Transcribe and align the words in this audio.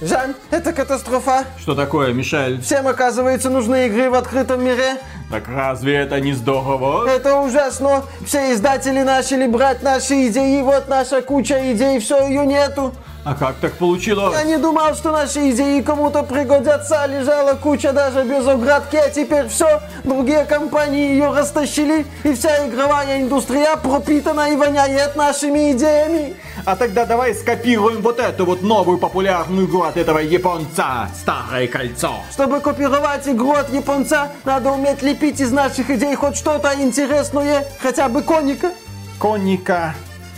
Жан, 0.00 0.36
это 0.52 0.72
катастрофа. 0.72 1.44
Что 1.58 1.74
такое, 1.74 2.12
Мишель? 2.12 2.60
Всем, 2.62 2.86
оказывается, 2.86 3.50
нужны 3.50 3.86
игры 3.88 4.08
в 4.10 4.14
открытом 4.14 4.64
мире. 4.64 4.96
Так 5.28 5.48
разве 5.48 5.96
это 5.96 6.20
не 6.20 6.34
здорово? 6.34 7.08
Это 7.08 7.40
ужасно. 7.40 8.04
Все 8.24 8.52
издатели 8.52 9.02
начали 9.02 9.48
брать 9.48 9.82
наши 9.82 10.28
идеи. 10.28 10.62
Вот 10.62 10.88
наша 10.88 11.20
куча 11.20 11.72
идей, 11.72 11.98
все, 11.98 12.28
ее 12.28 12.46
нету. 12.46 12.94
А 13.24 13.34
как 13.34 13.56
так 13.56 13.72
получилось? 13.72 14.32
Я 14.38 14.44
не 14.44 14.56
думал, 14.56 14.94
что 14.94 15.10
наши 15.10 15.50
идеи 15.50 15.80
кому-то 15.80 16.22
пригодятся. 16.22 17.04
Лежала 17.06 17.54
куча 17.54 17.92
даже 17.92 18.22
без 18.22 18.46
оградки, 18.46 18.96
а 18.96 19.10
теперь 19.10 19.48
все. 19.48 19.80
Другие 20.04 20.44
компании 20.44 21.10
ее 21.10 21.32
растащили. 21.32 22.06
И 22.22 22.34
вся 22.34 22.68
игровая 22.68 23.20
индустрия 23.20 23.76
пропитана 23.76 24.52
и 24.52 24.56
воняет 24.56 25.16
нашими 25.16 25.72
идеями. 25.72 26.36
А 26.68 26.76
тогда 26.76 27.06
давай 27.06 27.34
скопируем 27.34 28.02
вот 28.02 28.20
эту 28.20 28.44
вот 28.44 28.60
новую 28.60 28.98
популярную 28.98 29.66
игру 29.66 29.84
от 29.84 29.96
этого 29.96 30.18
японца. 30.18 31.08
Старое 31.18 31.66
кольцо. 31.66 32.16
Чтобы 32.30 32.60
копировать 32.60 33.26
игру 33.26 33.52
от 33.52 33.72
японца, 33.72 34.32
надо 34.44 34.72
уметь 34.72 35.00
лепить 35.00 35.40
из 35.40 35.50
наших 35.50 35.88
идей 35.88 36.14
хоть 36.14 36.36
что-то 36.36 36.74
интересное. 36.78 37.64
Хотя 37.80 38.10
бы 38.10 38.20
коника. 38.20 38.72
Конника 39.18 39.94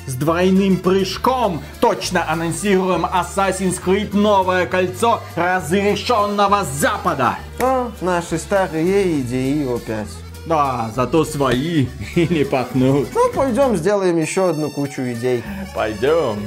с 0.06 0.14
двойным 0.14 0.76
прыжком. 0.76 1.64
Точно 1.80 2.30
анонсируем 2.30 3.06
Assassin's 3.06 3.82
Creed 3.84 4.16
новое 4.16 4.66
кольцо 4.66 5.20
разрешенного 5.34 6.62
Запада. 6.62 7.38
О, 7.58 7.90
наши 8.00 8.38
старые 8.38 9.18
идеи 9.18 9.66
опять. 9.66 10.29
Да, 10.46 10.90
зато 10.94 11.24
свои 11.24 11.86
и 12.16 12.26
не 12.30 12.44
пахнут. 12.44 13.08
Ну, 13.14 13.32
пойдем 13.34 13.76
сделаем 13.76 14.16
еще 14.16 14.50
одну 14.50 14.70
кучу 14.70 15.02
идей. 15.02 15.42
Пойдем. 15.74 16.38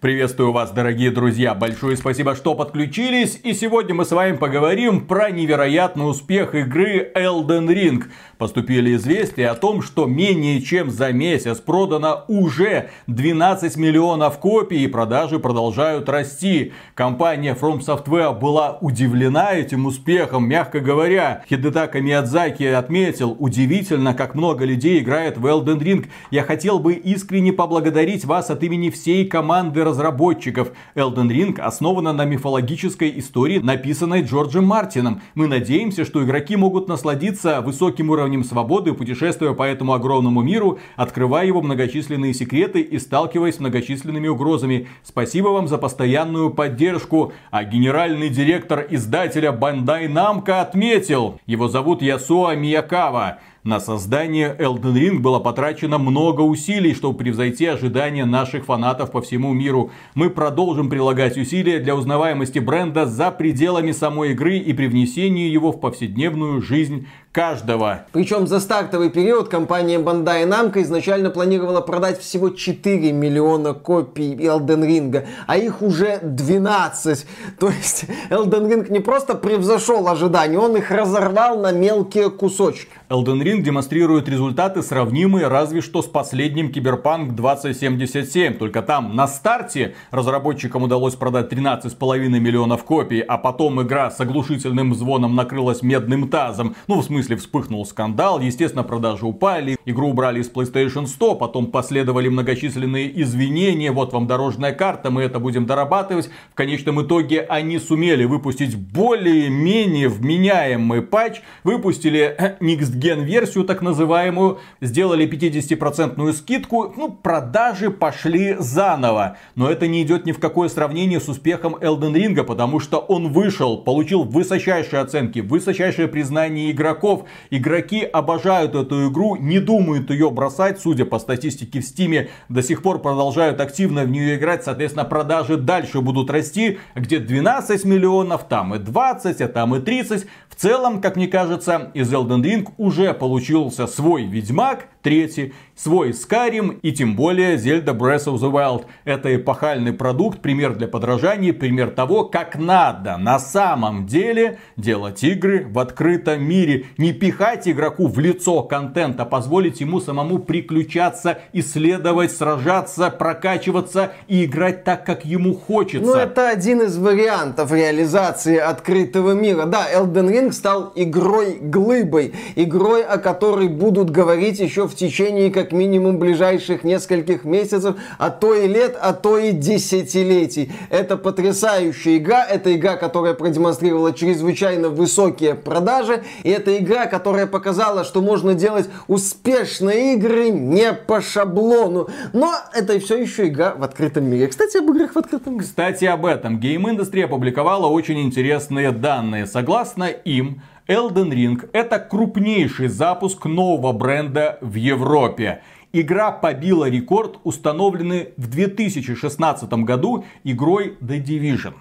Приветствую 0.00 0.52
вас, 0.52 0.70
дорогие 0.70 1.10
друзья. 1.10 1.54
Большое 1.54 1.94
спасибо, 1.94 2.34
что 2.34 2.54
подключились. 2.54 3.38
И 3.44 3.52
сегодня 3.52 3.94
мы 3.94 4.06
с 4.06 4.12
вами 4.12 4.34
поговорим 4.34 5.06
про 5.06 5.30
невероятный 5.30 6.08
успех 6.08 6.54
игры 6.54 7.12
Elden 7.14 7.66
Ring. 7.66 8.04
Поступили 8.38 8.96
известия 8.96 9.50
о 9.50 9.54
том, 9.54 9.82
что 9.82 10.06
менее 10.06 10.62
чем 10.62 10.90
за 10.90 11.12
месяц 11.12 11.58
продано 11.58 12.24
уже 12.28 12.88
12 13.08 13.76
миллионов 13.76 14.38
копий 14.38 14.84
и 14.84 14.86
продажи 14.86 15.38
продолжают 15.38 16.08
расти. 16.08 16.72
Компания 16.94 17.54
From 17.54 17.80
Software 17.80 18.32
была 18.32 18.78
удивлена 18.80 19.52
этим 19.52 19.84
успехом, 19.84 20.48
мягко 20.48 20.80
говоря. 20.80 21.44
Хидетака 21.50 22.00
Миядзаки 22.00 22.64
отметил, 22.64 23.36
удивительно, 23.38 24.14
как 24.14 24.34
много 24.34 24.64
людей 24.64 25.00
играет 25.00 25.36
в 25.36 25.44
Elden 25.44 25.78
Ring. 25.78 26.06
Я 26.30 26.42
хотел 26.42 26.78
бы 26.78 26.94
искренне 26.94 27.52
поблагодарить 27.52 28.24
вас 28.24 28.48
от 28.48 28.62
имени 28.62 28.88
всей 28.88 29.26
команды 29.26 29.89
разработчиков. 29.90 30.72
Elden 30.94 31.28
Ring 31.28 31.60
основана 31.60 32.12
на 32.12 32.24
мифологической 32.24 33.18
истории, 33.18 33.58
написанной 33.58 34.22
Джорджем 34.22 34.64
Мартином. 34.64 35.20
Мы 35.34 35.46
надеемся, 35.46 36.04
что 36.04 36.24
игроки 36.24 36.56
могут 36.56 36.88
насладиться 36.88 37.60
высоким 37.60 38.10
уровнем 38.10 38.44
свободы, 38.44 38.94
путешествуя 38.94 39.52
по 39.52 39.64
этому 39.64 39.92
огромному 39.92 40.42
миру, 40.42 40.78
открывая 40.96 41.46
его 41.46 41.60
многочисленные 41.60 42.32
секреты 42.32 42.80
и 42.80 42.98
сталкиваясь 42.98 43.56
с 43.56 43.60
многочисленными 43.60 44.28
угрозами. 44.28 44.88
Спасибо 45.02 45.48
вам 45.48 45.68
за 45.68 45.78
постоянную 45.78 46.50
поддержку. 46.50 47.32
А 47.50 47.64
генеральный 47.64 48.28
директор 48.28 48.86
издателя 48.88 49.50
Bandai 49.50 50.08
Namco 50.08 50.60
отметил, 50.60 51.40
его 51.46 51.68
зовут 51.68 52.02
Ясуа 52.02 52.54
Миякава. 52.54 53.38
На 53.62 53.78
создание 53.78 54.56
Elden 54.58 54.94
Ring 54.94 55.18
было 55.18 55.38
потрачено 55.38 55.98
много 55.98 56.40
усилий, 56.40 56.94
чтобы 56.94 57.18
превзойти 57.18 57.66
ожидания 57.66 58.24
наших 58.24 58.64
фанатов 58.64 59.10
по 59.10 59.20
всему 59.20 59.52
миру. 59.52 59.90
Мы 60.14 60.30
продолжим 60.30 60.88
прилагать 60.88 61.36
усилия 61.36 61.78
для 61.78 61.94
узнаваемости 61.94 62.58
бренда 62.58 63.04
за 63.04 63.30
пределами 63.30 63.92
самой 63.92 64.30
игры 64.32 64.56
и 64.56 64.72
привнесения 64.72 65.50
его 65.50 65.72
в 65.72 65.80
повседневную 65.80 66.62
жизнь 66.62 67.06
каждого. 67.32 68.06
Причем 68.12 68.48
за 68.48 68.58
стартовый 68.58 69.08
период 69.08 69.48
компания 69.48 69.98
Bandai 69.98 70.48
Namco 70.48 70.82
изначально 70.82 71.30
планировала 71.30 71.80
продать 71.80 72.18
всего 72.18 72.50
4 72.50 73.12
миллиона 73.12 73.72
копий 73.72 74.34
Elden 74.34 74.84
Ring, 74.84 75.24
а 75.46 75.56
их 75.56 75.80
уже 75.80 76.18
12. 76.22 77.26
То 77.60 77.68
есть 77.68 78.06
Elden 78.30 78.68
Ring 78.68 78.90
не 78.90 78.98
просто 78.98 79.36
превзошел 79.36 80.08
ожидания, 80.08 80.58
он 80.58 80.76
их 80.76 80.90
разорвал 80.90 81.60
на 81.60 81.70
мелкие 81.70 82.30
кусочки. 82.30 82.88
Elden 83.08 83.42
Ring 83.42 83.62
демонстрирует 83.62 84.28
результаты 84.28 84.82
сравнимые 84.82 85.46
разве 85.46 85.82
что 85.82 86.02
с 86.02 86.06
последним 86.06 86.68
Cyberpunk 86.70 87.32
2077. 87.32 88.54
Только 88.54 88.82
там 88.82 89.14
на 89.14 89.28
старте 89.28 89.94
разработчикам 90.10 90.82
удалось 90.82 91.14
продать 91.14 91.52
13,5 91.52 92.18
миллионов 92.28 92.82
копий, 92.82 93.20
а 93.20 93.38
потом 93.38 93.80
игра 93.82 94.10
с 94.10 94.20
оглушительным 94.20 94.94
звоном 94.94 95.36
накрылась 95.36 95.82
медным 95.82 96.28
тазом. 96.28 96.74
Ну, 96.88 97.00
в 97.00 97.04
смысле 97.04 97.19
смысле 97.20 97.36
вспыхнул 97.36 97.84
скандал, 97.84 98.40
естественно, 98.40 98.82
продажи 98.82 99.26
упали, 99.26 99.76
игру 99.84 100.08
убрали 100.08 100.40
из 100.40 100.50
PlayStation 100.50 101.06
100, 101.06 101.34
потом 101.34 101.66
последовали 101.66 102.28
многочисленные 102.28 103.20
извинения, 103.22 103.92
вот 103.92 104.14
вам 104.14 104.26
дорожная 104.26 104.72
карта, 104.72 105.10
мы 105.10 105.22
это 105.22 105.38
будем 105.38 105.66
дорабатывать. 105.66 106.30
В 106.50 106.54
конечном 106.54 107.02
итоге 107.02 107.42
они 107.42 107.78
сумели 107.78 108.24
выпустить 108.24 108.74
более-менее 108.74 110.08
вменяемый 110.08 111.02
патч, 111.02 111.42
выпустили 111.62 112.34
э, 112.38 112.56
Next 112.60 112.98
Gen 112.98 113.24
версию 113.24 113.64
так 113.64 113.82
называемую, 113.82 114.60
сделали 114.80 115.28
50% 115.28 116.32
скидку, 116.32 116.94
ну, 116.96 117.10
продажи 117.10 117.90
пошли 117.90 118.56
заново. 118.58 119.36
Но 119.56 119.70
это 119.70 119.86
не 119.86 120.02
идет 120.02 120.24
ни 120.24 120.32
в 120.32 120.38
какое 120.38 120.70
сравнение 120.70 121.20
с 121.20 121.28
успехом 121.28 121.74
Elden 121.74 122.14
Ring, 122.14 122.42
потому 122.44 122.80
что 122.80 122.98
он 122.98 123.30
вышел, 123.30 123.76
получил 123.76 124.24
высочайшие 124.24 125.02
оценки, 125.02 125.40
высочайшее 125.40 126.08
признание 126.08 126.70
игроков, 126.70 127.09
игроков. 127.10 127.28
Игроки 127.50 128.04
обожают 128.04 128.74
эту 128.74 129.10
игру, 129.10 129.36
не 129.36 129.58
думают 129.58 130.10
ее 130.10 130.30
бросать, 130.30 130.80
судя 130.80 131.04
по 131.04 131.18
статистике 131.18 131.80
в 131.80 131.84
Стиме, 131.84 132.30
до 132.48 132.62
сих 132.62 132.82
пор 132.82 133.00
продолжают 133.00 133.60
активно 133.60 134.04
в 134.04 134.10
нее 134.10 134.36
играть, 134.36 134.64
соответственно, 134.64 135.04
продажи 135.04 135.56
дальше 135.56 136.00
будут 136.00 136.30
расти, 136.30 136.78
где 136.94 137.18
12 137.18 137.84
миллионов, 137.84 138.44
там 138.44 138.74
и 138.74 138.78
20, 138.78 139.40
а 139.40 139.48
там 139.48 139.74
и 139.76 139.80
30. 139.80 140.26
В 140.48 140.54
целом, 140.54 141.00
как 141.00 141.16
мне 141.16 141.26
кажется, 141.26 141.90
из 141.94 142.12
Elden 142.12 142.42
Ring 142.42 142.68
уже 142.76 143.14
получился 143.14 143.86
свой 143.86 144.24
Ведьмак, 144.24 144.88
третий, 145.02 145.54
свой 145.74 146.10
Skyrim 146.10 146.78
и 146.82 146.92
тем 146.92 147.16
более 147.16 147.56
Zelda 147.56 147.96
Breath 147.96 148.26
of 148.26 148.34
the 148.36 148.50
Wild. 148.50 148.84
Это 149.04 149.34
эпохальный 149.34 149.92
продукт, 149.92 150.40
пример 150.40 150.74
для 150.74 150.88
подражания, 150.88 151.52
пример 151.52 151.90
того, 151.90 152.24
как 152.24 152.56
надо 152.58 153.16
на 153.16 153.38
самом 153.38 154.06
деле 154.06 154.58
делать 154.76 155.24
игры 155.24 155.66
в 155.66 155.78
открытом 155.78 156.42
мире. 156.42 156.86
Не 157.00 157.14
пихать 157.14 157.66
игроку 157.66 158.08
в 158.08 158.18
лицо 158.18 158.62
контент, 158.62 159.18
а 159.20 159.24
позволить 159.24 159.80
ему 159.80 160.02
самому 160.02 160.38
приключаться, 160.38 161.38
исследовать, 161.54 162.30
сражаться, 162.30 163.08
прокачиваться 163.08 164.12
и 164.28 164.44
играть 164.44 164.84
так, 164.84 165.06
как 165.06 165.24
ему 165.24 165.54
хочется. 165.54 166.06
Ну, 166.06 166.14
это 166.14 166.50
один 166.50 166.82
из 166.82 166.98
вариантов 166.98 167.72
реализации 167.72 168.58
открытого 168.58 169.32
мира. 169.32 169.64
Да, 169.64 169.86
Elden 169.90 170.28
Ring 170.28 170.52
стал 170.52 170.92
игрой-глыбой, 170.94 172.34
игрой, 172.56 173.02
о 173.02 173.16
которой 173.16 173.68
будут 173.68 174.10
говорить 174.10 174.60
еще 174.60 174.86
в 174.86 174.94
течение 174.94 175.50
как 175.50 175.72
минимум 175.72 176.18
ближайших 176.18 176.84
нескольких 176.84 177.44
месяцев, 177.44 177.96
а 178.18 178.28
то 178.28 178.54
и 178.54 178.68
лет, 178.68 178.98
а 179.00 179.14
то 179.14 179.38
и 179.38 179.52
десятилетий. 179.52 180.70
Это 180.90 181.16
потрясающая 181.16 182.18
игра, 182.18 182.44
это 182.46 182.76
игра, 182.76 182.96
которая 182.96 183.32
продемонстрировала 183.32 184.12
чрезвычайно 184.12 184.90
высокие 184.90 185.54
продажи, 185.54 186.24
и 186.42 186.50
это 186.50 186.76
игра, 186.76 186.89
которая 187.06 187.46
показала, 187.46 188.04
что 188.04 188.20
можно 188.20 188.54
делать 188.54 188.88
успешные 189.08 190.14
игры 190.14 190.50
не 190.50 190.92
по 190.92 191.20
шаблону. 191.20 192.08
Но 192.32 192.52
это 192.74 192.98
все 193.00 193.18
еще 193.18 193.48
игра 193.48 193.74
в 193.74 193.82
открытом 193.82 194.24
мире. 194.24 194.48
Кстати, 194.48 194.78
об 194.78 194.90
играх 194.90 195.14
в 195.14 195.18
открытом 195.18 195.54
мире. 195.54 195.64
Кстати, 195.64 196.04
об 196.04 196.26
этом. 196.26 196.58
Game 196.58 196.84
Industry 196.84 197.24
опубликовала 197.24 197.86
очень 197.86 198.20
интересные 198.20 198.90
данные. 198.90 199.46
Согласно 199.46 200.04
им, 200.04 200.62
Elden 200.88 201.30
Ring 201.30 201.70
это 201.72 201.98
крупнейший 202.00 202.88
запуск 202.88 203.46
нового 203.46 203.92
бренда 203.92 204.58
в 204.60 204.74
Европе. 204.74 205.62
Игра 205.92 206.30
побила 206.30 206.88
рекорд, 206.88 207.38
установленный 207.44 208.32
в 208.36 208.48
2016 208.48 209.72
году 209.84 210.24
игрой 210.44 210.96
The 211.00 211.22
Division. 211.22 211.74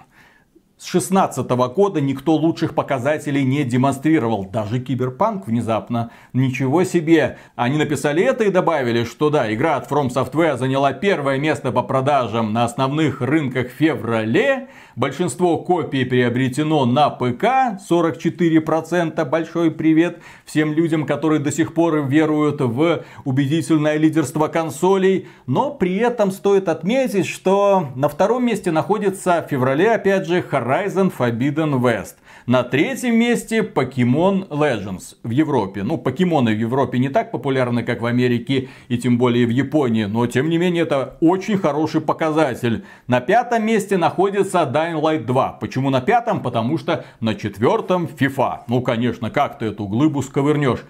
С 0.80 0.86
16 0.86 1.46
года 1.76 2.00
никто 2.00 2.36
лучших 2.36 2.74
показателей 2.74 3.44
не 3.44 3.66
демонстрировал. 3.66 4.46
Даже 4.46 4.80
Киберпанк 4.80 5.46
внезапно. 5.46 6.12
Ничего 6.32 6.86
себе. 6.86 7.38
Они 7.58 7.78
написали 7.78 8.24
это 8.24 8.46
и 8.46 8.50
добавили, 8.50 9.04
что 9.04 9.30
да, 9.30 9.54
игра 9.54 9.76
от 9.76 9.92
From 9.92 10.08
Software 10.08 10.56
заняла 10.56 10.94
первое 10.94 11.38
место 11.38 11.74
по 11.74 11.84
продажам 11.84 12.54
на 12.54 12.64
основных 12.64 13.20
рынках 13.20 13.68
в 13.68 13.72
феврале. 13.72 14.70
Большинство 14.96 15.58
копий 15.58 16.06
приобретено 16.06 16.86
на 16.86 17.10
ПК, 17.10 17.78
44%. 17.90 19.26
Большой 19.26 19.72
привет 19.72 20.20
всем 20.46 20.72
людям, 20.72 21.06
которые 21.06 21.42
до 21.42 21.52
сих 21.52 21.74
пор 21.74 22.08
веруют 22.08 22.62
в 22.62 23.04
убедительное 23.26 23.98
лидерство 23.98 24.48
консолей. 24.48 25.28
Но 25.46 25.72
при 25.72 25.98
этом 25.98 26.32
стоит 26.32 26.70
отметить, 26.70 27.28
что 27.28 27.90
на 27.96 28.08
втором 28.08 28.46
месте 28.46 28.72
находится 28.72 29.44
в 29.46 29.50
феврале, 29.50 29.92
опять 29.92 30.26
же, 30.26 30.40
Horizon 30.40 30.69
Forbidden 30.70 31.82
West. 31.82 32.18
На 32.46 32.64
третьем 32.64 33.16
месте 33.16 33.62
Pokemon 33.62 34.50
Legends 34.50 35.16
в 35.24 35.32
Европе. 35.32 35.84
Ну, 35.84 35.98
покемоны 35.98 36.54
в 36.54 36.60
Европе 36.60 37.00
не 37.00 37.10
так 37.10 37.32
популярны, 37.32 37.84
как 37.84 38.02
в 38.02 38.06
Америке 38.06 38.70
и 38.88 38.98
тем 38.98 39.18
более 39.18 39.48
в 39.48 39.50
Японии, 39.50 40.06
но 40.06 40.28
тем 40.28 40.50
не 40.50 40.58
менее 40.58 40.84
это 40.84 41.18
очень 41.22 41.58
хороший 41.58 42.02
показатель. 42.02 42.86
На 43.08 43.20
пятом 43.20 43.66
месте 43.66 43.98
находится 43.98 44.60
Dying 44.60 45.02
Light 45.02 45.26
2. 45.26 45.54
Почему 45.54 45.90
на 45.90 46.02
пятом? 46.02 46.42
Потому 46.42 46.78
что 46.78 47.04
на 47.20 47.34
четвертом 47.34 48.06
FIFA. 48.06 48.60
Ну, 48.68 48.82
конечно, 48.82 49.32
как 49.32 49.58
ты 49.58 49.66
эту 49.66 49.88
глыбу 49.88 50.22
сковырнешь. 50.22 50.82